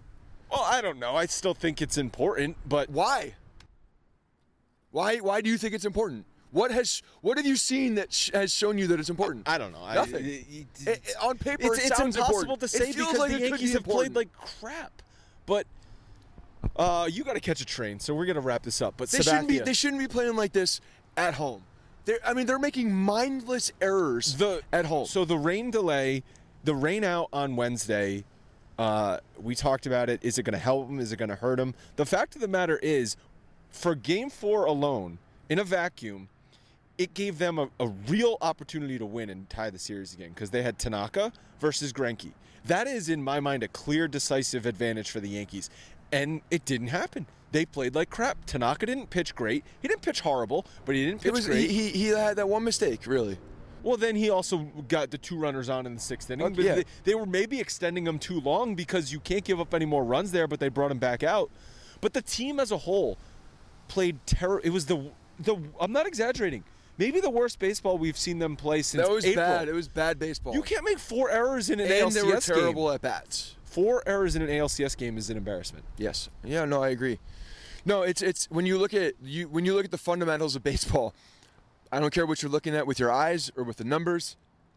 Well, 0.50 0.62
I 0.64 0.80
don't 0.80 0.98
know. 0.98 1.14
I 1.14 1.26
still 1.26 1.54
think 1.54 1.80
it's 1.82 1.98
important, 1.98 2.56
but 2.66 2.88
Why? 2.90 3.34
Why? 4.90 5.16
Why 5.18 5.40
do 5.40 5.48
you 5.50 5.56
think 5.58 5.74
it's 5.74 5.84
important? 5.86 6.26
What 6.50 6.70
has 6.70 7.02
What 7.22 7.36
have 7.38 7.46
you 7.46 7.56
seen 7.56 7.94
that 7.94 8.12
sh- 8.12 8.30
has 8.34 8.52
shown 8.52 8.76
you 8.78 8.86
that 8.88 9.00
it's 9.00 9.08
important? 9.10 9.48
I 9.48 9.56
don't 9.58 9.72
know. 9.72 9.82
I- 9.82 9.94
Nothing. 9.94 10.24
it- 10.26 10.66
it- 10.86 11.00
I- 11.20 11.24
I- 11.24 11.28
on 11.28 11.38
paper, 11.38 11.66
it's, 11.74 11.78
it 11.84 11.90
it's 11.90 12.00
impossible 12.00 12.24
important. 12.54 12.60
to 12.60 12.64
It 12.66 12.68
say 12.70 12.92
feels 12.92 13.08
because 13.08 13.18
like 13.18 13.32
the 13.32 13.40
Yankees 13.40 13.72
have 13.74 13.84
played 13.84 14.14
like 14.14 14.28
crap. 14.60 15.02
But 15.46 15.66
uh, 16.76 17.08
you 17.10 17.24
got 17.24 17.34
to 17.34 17.40
catch 17.40 17.60
a 17.60 17.64
train, 17.64 18.00
so 18.00 18.14
we're 18.14 18.26
gonna 18.26 18.40
wrap 18.40 18.62
this 18.62 18.80
up. 18.80 18.94
But 18.96 19.10
they 19.10 19.22
shouldn't 19.22 19.48
be. 19.48 19.58
They 19.58 19.74
shouldn't 19.74 20.00
be 20.00 20.08
playing 20.08 20.36
like 20.36 20.52
this 20.52 20.80
at 21.16 21.34
home. 21.34 21.62
They're, 22.04 22.18
I 22.24 22.34
mean, 22.34 22.46
they're 22.46 22.58
making 22.58 22.92
mindless 22.92 23.72
errors 23.80 24.36
the 24.36 24.62
at 24.72 24.86
home. 24.86 25.06
So 25.06 25.24
the 25.24 25.36
rain 25.36 25.70
delay, 25.70 26.22
the 26.64 26.74
rain 26.74 27.04
out 27.04 27.28
on 27.32 27.56
Wednesday. 27.56 28.24
Uh, 28.78 29.18
we 29.40 29.54
talked 29.54 29.86
about 29.86 30.08
it. 30.08 30.18
Is 30.22 30.38
it 30.38 30.44
going 30.44 30.54
to 30.54 30.58
help 30.58 30.88
them? 30.88 30.98
Is 30.98 31.12
it 31.12 31.16
going 31.16 31.28
to 31.28 31.36
hurt 31.36 31.58
them? 31.58 31.74
The 31.96 32.06
fact 32.06 32.34
of 32.34 32.40
the 32.40 32.48
matter 32.48 32.78
is, 32.78 33.16
for 33.70 33.94
Game 33.94 34.30
Four 34.30 34.64
alone, 34.64 35.18
in 35.48 35.58
a 35.58 35.64
vacuum, 35.64 36.28
it 36.98 37.14
gave 37.14 37.38
them 37.38 37.58
a, 37.58 37.68
a 37.78 37.88
real 38.08 38.38
opportunity 38.40 38.98
to 38.98 39.06
win 39.06 39.30
and 39.30 39.48
tie 39.50 39.70
the 39.70 39.78
series 39.78 40.14
again 40.14 40.30
because 40.30 40.50
they 40.50 40.62
had 40.62 40.78
Tanaka 40.78 41.32
versus 41.60 41.92
Greinke. 41.92 42.32
That 42.64 42.86
is, 42.86 43.08
in 43.08 43.22
my 43.22 43.40
mind, 43.40 43.62
a 43.62 43.68
clear, 43.68 44.08
decisive 44.08 44.66
advantage 44.66 45.10
for 45.10 45.20
the 45.20 45.28
Yankees, 45.28 45.68
and 46.12 46.42
it 46.50 46.64
didn't 46.64 46.88
happen. 46.88 47.26
They 47.52 47.66
played 47.66 47.94
like 47.94 48.10
crap. 48.10 48.44
Tanaka 48.46 48.86
didn't 48.86 49.10
pitch 49.10 49.34
great. 49.34 49.64
He 49.80 49.88
didn't 49.88 50.02
pitch 50.02 50.20
horrible, 50.20 50.66
but 50.84 50.94
he 50.94 51.04
didn't 51.04 51.20
pitch 51.20 51.28
it 51.28 51.32
was 51.32 51.46
great. 51.46 51.70
he, 51.70 51.90
he. 51.90 51.90
He 51.90 52.06
had 52.08 52.36
that 52.36 52.48
one 52.48 52.64
mistake, 52.64 53.06
really. 53.06 53.38
Well, 53.82 53.96
then 53.96 54.14
he 54.14 54.30
also 54.30 54.58
got 54.88 55.10
the 55.10 55.18
two 55.18 55.36
runners 55.38 55.68
on 55.68 55.86
in 55.86 55.94
the 55.94 56.00
sixth 56.00 56.30
inning. 56.30 56.46
Okay, 56.46 56.54
but 56.54 56.64
yeah. 56.64 56.74
they, 56.76 56.84
they 57.04 57.14
were 57.14 57.26
maybe 57.26 57.60
extending 57.60 58.04
them 58.04 58.18
too 58.18 58.40
long 58.40 58.74
because 58.74 59.12
you 59.12 59.20
can't 59.20 59.44
give 59.44 59.60
up 59.60 59.74
any 59.74 59.86
more 59.86 60.04
runs 60.04 60.32
there. 60.32 60.46
But 60.46 60.60
they 60.60 60.68
brought 60.68 60.90
him 60.90 60.98
back 60.98 61.22
out. 61.22 61.50
But 62.00 62.14
the 62.14 62.22
team 62.22 62.58
as 62.60 62.70
a 62.70 62.78
whole 62.78 63.18
played 63.88 64.24
terror. 64.26 64.60
It 64.64 64.70
was 64.70 64.86
the 64.86 65.10
the. 65.38 65.56
I'm 65.80 65.92
not 65.92 66.06
exaggerating. 66.06 66.64
Maybe 67.04 67.20
the 67.20 67.30
worst 67.30 67.58
baseball 67.58 67.98
we've 67.98 68.16
seen 68.16 68.38
them 68.38 68.54
play 68.56 68.82
since 68.82 69.02
That 69.04 69.12
was 69.12 69.24
April. 69.24 69.44
bad. 69.44 69.68
It 69.68 69.72
was 69.74 69.88
bad 69.88 70.18
baseball. 70.18 70.54
You 70.54 70.62
can't 70.62 70.84
make 70.84 70.98
four 70.98 71.30
errors 71.30 71.68
in 71.70 71.80
an 71.80 71.88
ALCs. 71.88 71.90
and 71.90 72.10
ALCS 72.10 72.14
they 72.14 72.22
were 72.22 72.32
game. 72.32 72.40
terrible 72.40 72.90
at 72.92 73.02
bats. 73.02 73.56
Four 73.64 74.02
errors 74.06 74.36
in 74.36 74.42
an 74.42 74.48
ALCS 74.48 74.96
game 74.96 75.16
is 75.18 75.28
an 75.30 75.36
embarrassment. 75.36 75.84
Yes. 75.96 76.28
Yeah. 76.44 76.64
No, 76.64 76.82
I 76.82 76.90
agree. 76.90 77.18
No, 77.84 78.02
it's 78.02 78.22
it's 78.22 78.48
when 78.50 78.66
you 78.66 78.78
look 78.78 78.94
at 78.94 79.14
you 79.22 79.48
when 79.48 79.64
you 79.64 79.74
look 79.74 79.84
at 79.84 79.90
the 79.90 79.98
fundamentals 79.98 80.54
of 80.54 80.62
baseball. 80.62 81.14
I 81.90 81.98
don't 82.00 82.12
care 82.12 82.24
what 82.24 82.40
you're 82.42 82.50
looking 82.52 82.74
at 82.74 82.86
with 82.86 82.98
your 83.00 83.10
eyes 83.10 83.50
or 83.56 83.64
with 83.64 83.76
the 83.78 83.84
numbers. 83.84 84.36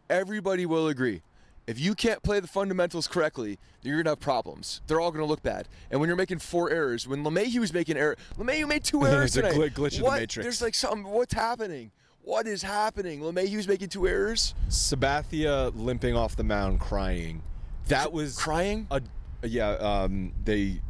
Everybody 0.09 0.65
will 0.65 0.87
agree. 0.87 1.21
If 1.67 1.79
you 1.79 1.95
can't 1.95 2.21
play 2.21 2.39
the 2.39 2.47
fundamentals 2.47 3.07
correctly, 3.07 3.57
you're 3.81 3.97
gonna 3.97 4.11
have 4.11 4.19
problems. 4.19 4.81
They're 4.87 4.99
all 4.99 5.11
gonna 5.11 5.25
look 5.25 5.41
bad. 5.43 5.67
And 5.89 5.99
when 5.99 6.07
you're 6.07 6.15
making 6.17 6.39
four 6.39 6.69
errors, 6.71 7.07
when 7.07 7.23
LeMahieu 7.23 7.59
was 7.59 7.73
making 7.73 7.97
error, 7.97 8.15
LeMahieu 8.37 8.67
made 8.67 8.83
two 8.83 9.05
errors 9.05 9.33
There's 9.33 9.47
a 9.53 9.53
tonight. 9.53 9.73
glitch 9.73 9.97
in 9.97 10.03
the 10.03 10.11
matrix. 10.11 10.45
There's 10.45 10.61
like 10.61 10.75
something. 10.75 11.03
What's 11.05 11.33
happening? 11.33 11.91
What 12.25 12.47
is 12.47 12.63
happening? 12.63 13.19
LeMahieu's 13.19 13.67
making 13.67 13.89
two 13.89 14.07
errors. 14.07 14.55
Sabathia 14.67 15.71
limping 15.75 16.15
off 16.15 16.35
the 16.35 16.43
mound, 16.43 16.79
crying. 16.79 17.43
That 17.87 18.11
was 18.11 18.35
Crying? 18.35 18.87
A, 18.89 18.99
yeah, 19.43 19.73
um, 19.73 20.33
they 20.43 20.81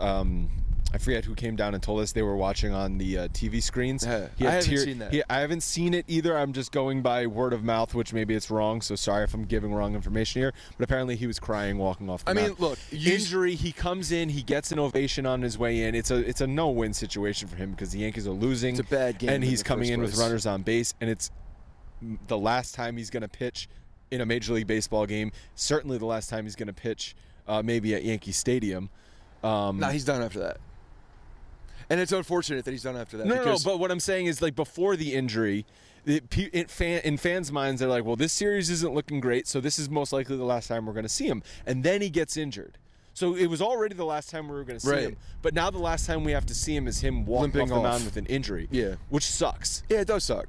um, 0.00 0.50
I 0.92 0.98
forget 0.98 1.24
who 1.24 1.34
came 1.36 1.54
down 1.54 1.74
and 1.74 1.82
told 1.82 2.00
us 2.00 2.10
they 2.12 2.22
were 2.22 2.36
watching 2.36 2.72
on 2.72 2.98
the 2.98 3.18
uh, 3.18 3.28
TV 3.28 3.62
screens. 3.62 4.04
Yeah, 4.04 4.28
I 4.40 4.44
haven't 4.54 4.78
seen 4.78 4.98
that. 4.98 5.12
he- 5.12 5.22
I 5.30 5.38
haven't 5.40 5.60
seen 5.62 5.94
it 5.94 6.04
either. 6.08 6.36
I'm 6.36 6.52
just 6.52 6.72
going 6.72 7.00
by 7.00 7.26
word 7.26 7.52
of 7.52 7.62
mouth, 7.62 7.94
which 7.94 8.12
maybe 8.12 8.34
it's 8.34 8.50
wrong. 8.50 8.80
So 8.80 8.96
sorry 8.96 9.22
if 9.24 9.32
I'm 9.32 9.44
giving 9.44 9.72
wrong 9.72 9.94
information 9.94 10.42
here. 10.42 10.52
But 10.76 10.84
apparently 10.84 11.14
he 11.14 11.26
was 11.28 11.38
crying 11.38 11.78
walking 11.78 12.10
off. 12.10 12.24
The 12.24 12.30
I 12.30 12.34
mean, 12.34 12.46
mound. 12.48 12.60
look, 12.60 12.78
injury. 12.92 13.54
He 13.54 13.70
comes 13.70 14.10
in, 14.10 14.28
he 14.30 14.42
gets 14.42 14.72
an 14.72 14.78
ovation 14.80 15.26
on 15.26 15.42
his 15.42 15.56
way 15.56 15.84
in. 15.84 15.94
It's 15.94 16.10
a 16.10 16.16
it's 16.16 16.40
a 16.40 16.46
no 16.46 16.70
win 16.70 16.92
situation 16.92 17.46
for 17.48 17.54
him 17.56 17.70
because 17.70 17.90
the 17.92 18.00
Yankees 18.00 18.26
are 18.26 18.32
losing. 18.32 18.70
It's 18.76 18.80
a 18.80 18.90
bad 18.90 19.18
game 19.18 19.30
and 19.30 19.44
he's 19.44 19.62
coming 19.62 19.90
in 19.90 20.00
with 20.00 20.16
runners 20.18 20.44
on 20.46 20.62
base, 20.62 20.94
and 21.00 21.08
it's 21.08 21.30
the 22.26 22.38
last 22.38 22.74
time 22.74 22.96
he's 22.96 23.10
going 23.10 23.22
to 23.22 23.28
pitch 23.28 23.68
in 24.10 24.20
a 24.20 24.26
Major 24.26 24.54
League 24.54 24.66
Baseball 24.66 25.06
game. 25.06 25.30
Certainly 25.54 25.98
the 25.98 26.06
last 26.06 26.30
time 26.30 26.44
he's 26.46 26.56
going 26.56 26.66
to 26.66 26.72
pitch, 26.72 27.14
uh, 27.46 27.62
maybe 27.62 27.94
at 27.94 28.02
Yankee 28.02 28.32
Stadium. 28.32 28.90
Um, 29.44 29.78
Nah, 29.78 29.90
he's 29.90 30.04
done 30.04 30.20
after 30.22 30.40
that. 30.40 30.56
And 31.90 32.00
it's 32.00 32.12
unfortunate 32.12 32.64
that 32.64 32.70
he's 32.70 32.84
done 32.84 32.96
after 32.96 33.16
that. 33.18 33.26
no, 33.26 33.44
no, 33.44 33.56
but 33.64 33.78
what 33.80 33.90
I'm 33.90 34.00
saying 34.00 34.26
is 34.26 34.40
like 34.40 34.54
before 34.54 34.94
the 34.96 35.12
injury, 35.14 35.66
it, 36.06 36.24
it 36.52 36.70
fan, 36.70 37.00
in 37.04 37.16
fans' 37.16 37.50
minds, 37.52 37.80
they're 37.80 37.88
like, 37.88 38.04
well, 38.04 38.16
this 38.16 38.32
series 38.32 38.70
isn't 38.70 38.94
looking 38.94 39.20
great, 39.20 39.46
so 39.48 39.60
this 39.60 39.78
is 39.78 39.90
most 39.90 40.12
likely 40.12 40.36
the 40.36 40.44
last 40.44 40.68
time 40.68 40.86
we're 40.86 40.92
going 40.92 41.02
to 41.04 41.08
see 41.08 41.26
him. 41.26 41.42
And 41.66 41.82
then 41.82 42.00
he 42.00 42.08
gets 42.08 42.36
injured. 42.36 42.78
So 43.12 43.34
it 43.34 43.48
was 43.48 43.60
already 43.60 43.94
the 43.96 44.04
last 44.04 44.30
time 44.30 44.48
we 44.48 44.54
were 44.54 44.62
going 44.64 44.78
to 44.78 44.86
see 44.86 44.92
Right. 44.92 45.02
him. 45.02 45.16
But 45.42 45.52
now 45.52 45.68
the 45.68 45.78
last 45.80 46.06
time 46.06 46.22
we 46.24 46.30
have 46.32 46.46
to 46.46 46.54
see 46.54 46.74
him 46.76 46.86
is 46.86 47.00
him 47.00 47.26
walking 47.26 47.42
Limping 47.52 47.62
off 47.62 47.68
the 47.68 47.74
off. 47.74 47.82
mound 47.82 48.04
with 48.04 48.16
an 48.16 48.26
injury. 48.26 48.68
Yeah. 48.70 48.94
Which 49.10 49.26
sucks. 49.26 49.82
Yeah, 49.90 50.00
it 50.00 50.06
does 50.06 50.22
suck. 50.24 50.46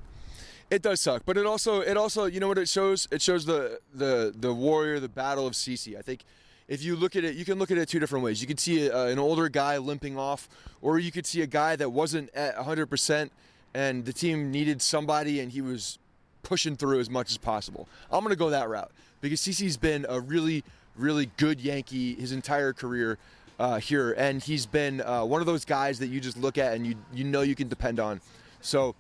It 0.69 0.81
does 0.83 1.01
suck, 1.01 1.23
but 1.25 1.37
it 1.37 1.45
also 1.45 1.81
it 1.81 1.97
also 1.97 2.25
you 2.25 2.39
know 2.39 2.47
what 2.47 2.57
it 2.57 2.69
shows? 2.69 3.05
It 3.11 3.21
shows 3.21 3.45
the 3.45 3.81
the 3.93 4.33
the 4.33 4.53
warrior, 4.53 5.01
the 5.01 5.09
battle 5.09 5.45
of 5.45 5.51
CC. 5.53 5.97
I 5.97 6.01
think 6.01 6.23
if 6.71 6.81
you 6.81 6.95
look 6.95 7.17
at 7.17 7.25
it, 7.25 7.35
you 7.35 7.43
can 7.43 7.59
look 7.59 7.69
at 7.69 7.77
it 7.77 7.89
two 7.89 7.99
different 7.99 8.23
ways. 8.23 8.39
You 8.39 8.47
could 8.47 8.59
see 8.59 8.89
uh, 8.89 9.07
an 9.07 9.19
older 9.19 9.49
guy 9.49 9.77
limping 9.77 10.17
off, 10.17 10.47
or 10.81 10.99
you 10.99 11.11
could 11.11 11.25
see 11.25 11.41
a 11.41 11.45
guy 11.45 11.75
that 11.75 11.89
wasn't 11.89 12.33
at 12.33 12.55
100% 12.55 13.29
and 13.73 14.05
the 14.05 14.13
team 14.13 14.51
needed 14.51 14.81
somebody 14.81 15.41
and 15.41 15.51
he 15.51 15.59
was 15.59 15.99
pushing 16.43 16.77
through 16.77 17.01
as 17.01 17.09
much 17.09 17.29
as 17.29 17.37
possible. 17.37 17.89
I'm 18.09 18.21
going 18.21 18.31
to 18.31 18.39
go 18.39 18.51
that 18.51 18.69
route 18.69 18.89
because 19.19 19.41
CC's 19.41 19.75
been 19.75 20.05
a 20.07 20.21
really, 20.21 20.63
really 20.95 21.29
good 21.35 21.59
Yankee 21.59 22.15
his 22.15 22.31
entire 22.31 22.71
career 22.71 23.17
uh, 23.59 23.79
here, 23.79 24.13
and 24.13 24.41
he's 24.41 24.65
been 24.65 25.01
uh, 25.01 25.25
one 25.25 25.41
of 25.41 25.47
those 25.47 25.65
guys 25.65 25.99
that 25.99 26.07
you 26.07 26.21
just 26.21 26.37
look 26.37 26.57
at 26.57 26.73
and 26.73 26.87
you 26.87 26.95
you 27.13 27.25
know 27.25 27.41
you 27.41 27.53
can 27.53 27.67
depend 27.67 27.99
on. 27.99 28.21
So 28.61 28.95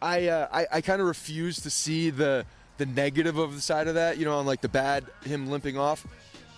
I 0.00 0.28
uh, 0.28 0.48
I, 0.52 0.66
I 0.70 0.80
kind 0.82 1.00
of 1.00 1.08
refuse 1.08 1.58
to 1.62 1.70
see 1.70 2.10
the 2.10 2.44
the 2.76 2.86
negative 2.86 3.38
of 3.38 3.54
the 3.54 3.60
side 3.60 3.88
of 3.88 3.94
that, 3.94 4.18
you 4.18 4.24
know, 4.24 4.38
on 4.38 4.46
like 4.46 4.60
the 4.60 4.68
bad 4.68 5.04
him 5.24 5.48
limping 5.48 5.78
off. 5.78 6.06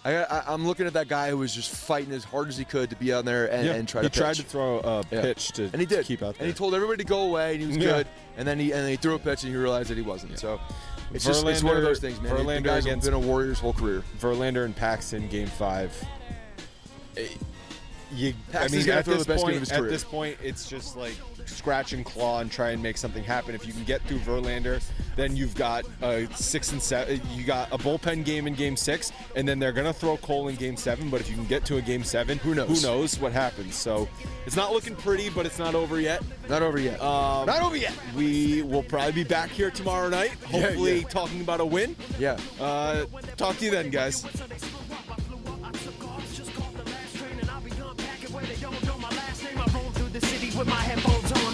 I, 0.07 0.23
I, 0.39 0.43
I'm 0.55 0.67
looking 0.67 0.87
at 0.87 0.93
that 0.93 1.09
guy 1.09 1.31
who 1.31 1.39
was 1.39 1.55
just 1.55 1.71
fighting 1.75 2.13
as 2.13 2.23
hard 2.25 2.49
as 2.49 2.57
he 2.57 2.65
could 2.65 2.91
to 2.91 2.97
be 2.97 3.13
on 3.13 3.25
there 3.25 3.51
and, 3.51 3.67
and 3.69 3.89
try 3.89 4.03
he 4.03 4.09
to 4.09 4.15
He 4.15 4.21
tried 4.21 4.37
to 4.37 4.43
throw 4.43 4.79
a 4.81 5.03
Yeah. 5.11 5.23
pitch 5.23 5.49
to, 5.53 5.65
and 5.65 5.81
he 5.81 5.87
did. 5.87 6.07
keep 6.07 6.23
out 6.23 6.35
there. 6.37 6.47
And 6.47 6.47
he 6.47 6.55
told 6.57 6.75
everybody 6.75 6.99
to 7.03 7.09
go 7.09 7.23
away, 7.23 7.53
and 7.55 7.61
he 7.61 7.67
was 7.67 7.77
Yeah. 7.77 7.85
good. 7.85 8.07
And 8.37 8.47
then 8.47 8.59
he 8.59 8.73
and 8.73 8.83
then 8.83 8.91
he 8.91 8.97
threw 8.97 9.15
a 9.15 9.19
pitch, 9.19 9.43
and 9.43 9.53
he 9.53 9.59
realized 9.59 9.91
that 9.91 9.97
he 9.97 10.03
wasn't. 10.03 10.39
So 10.39 10.61
it's 11.13 11.25
just 11.25 11.45
it's 11.47 11.63
one 11.63 11.77
of 11.77 11.83
those 11.83 11.99
things, 11.99 12.21
man. 12.21 12.35
the 12.35 12.41
Verlander 12.43 12.63
guy's 12.65 12.85
against- 12.85 13.07
been 13.07 13.15
a 13.15 13.19
warrior 13.19 13.49
his 13.49 13.59
whole 13.59 13.73
career. 13.73 14.03
Verlander 14.21 14.65
and 14.65 14.77
Paxton, 14.77 15.29
Game 15.29 15.49
Five. 15.49 15.93
Eh, 17.17 17.27
You, 18.15 18.35
I 18.55 18.69
mean, 18.69 18.89
at 18.89 19.05
throw 19.05 19.15
this 19.15 19.25
the 19.27 19.33
best 19.33 19.45
game 19.45 19.55
point, 19.55 19.55
of 19.57 19.61
his 19.61 19.73
at 19.73 19.83
this 19.89 20.05
point, 20.05 20.39
it's 20.43 20.69
just 20.69 20.97
like 20.97 21.15
scratch 21.49 21.93
and 21.93 22.05
claw 22.05 22.41
and 22.41 22.51
try 22.51 22.71
and 22.71 22.83
make 22.83 22.97
something 22.97 23.25
happen. 23.25 23.55
If 23.55 23.67
you 23.67 23.73
can 23.73 23.85
get 23.85 24.03
through 24.03 24.19
Verlander, 24.19 24.83
then 25.17 25.37
you've 25.37 25.55
got 25.55 25.85
a 26.03 26.27
six 26.35 26.73
and 26.73 26.83
seven. 26.83 27.21
You 27.35 27.45
got 27.45 27.73
a 27.73 27.79
bullpen 27.79 28.25
game 28.25 28.47
in 28.47 28.55
Game 28.55 28.77
Six, 28.77 29.13
and 29.35 29.49
then 29.49 29.59
they're 29.59 29.73
gonna 29.73 29.93
throw 29.93 30.17
Cole 30.19 30.49
in 30.49 30.57
Game 30.57 30.77
Seven. 30.77 31.11
But 31.11 31.21
if 31.21 31.29
you 31.29 31.35
can 31.35 31.47
get 31.47 31.65
to 31.67 31.77
a 31.77 31.83
Game 31.83 32.05
Seven, 32.05 32.39
Who 32.39 32.55
knows? 32.55 32.83
Who 32.83 32.87
knows 32.87 33.19
what 33.19 33.33
happens? 33.33 33.75
So 33.75 34.09
it's 34.47 34.57
not 34.57 34.73
looking 34.73 34.97
pretty, 34.97 35.31
but 35.31 35.47
it's 35.47 35.59
not 35.59 35.75
over 35.75 36.01
yet. 36.01 36.23
Not 36.49 36.63
over 36.63 36.79
yet. 36.79 37.01
Um, 37.01 37.47
Not 37.47 37.63
over 37.63 37.77
yet. 37.77 37.93
We 38.15 38.63
will 38.63 38.83
probably 38.83 39.13
be 39.13 39.25
back 39.25 39.51
here 39.51 39.71
tomorrow 39.71 40.09
night, 40.09 40.33
hopefully 40.45 41.01
yeah. 41.01 41.09
talking 41.09 41.41
about 41.41 41.61
a 41.61 41.65
win. 41.65 41.97
Yeah. 42.19 42.39
Uh, 42.61 43.07
talk 43.37 43.57
to 43.59 43.65
you 43.65 43.71
then, 43.71 43.91
guys. 43.91 44.25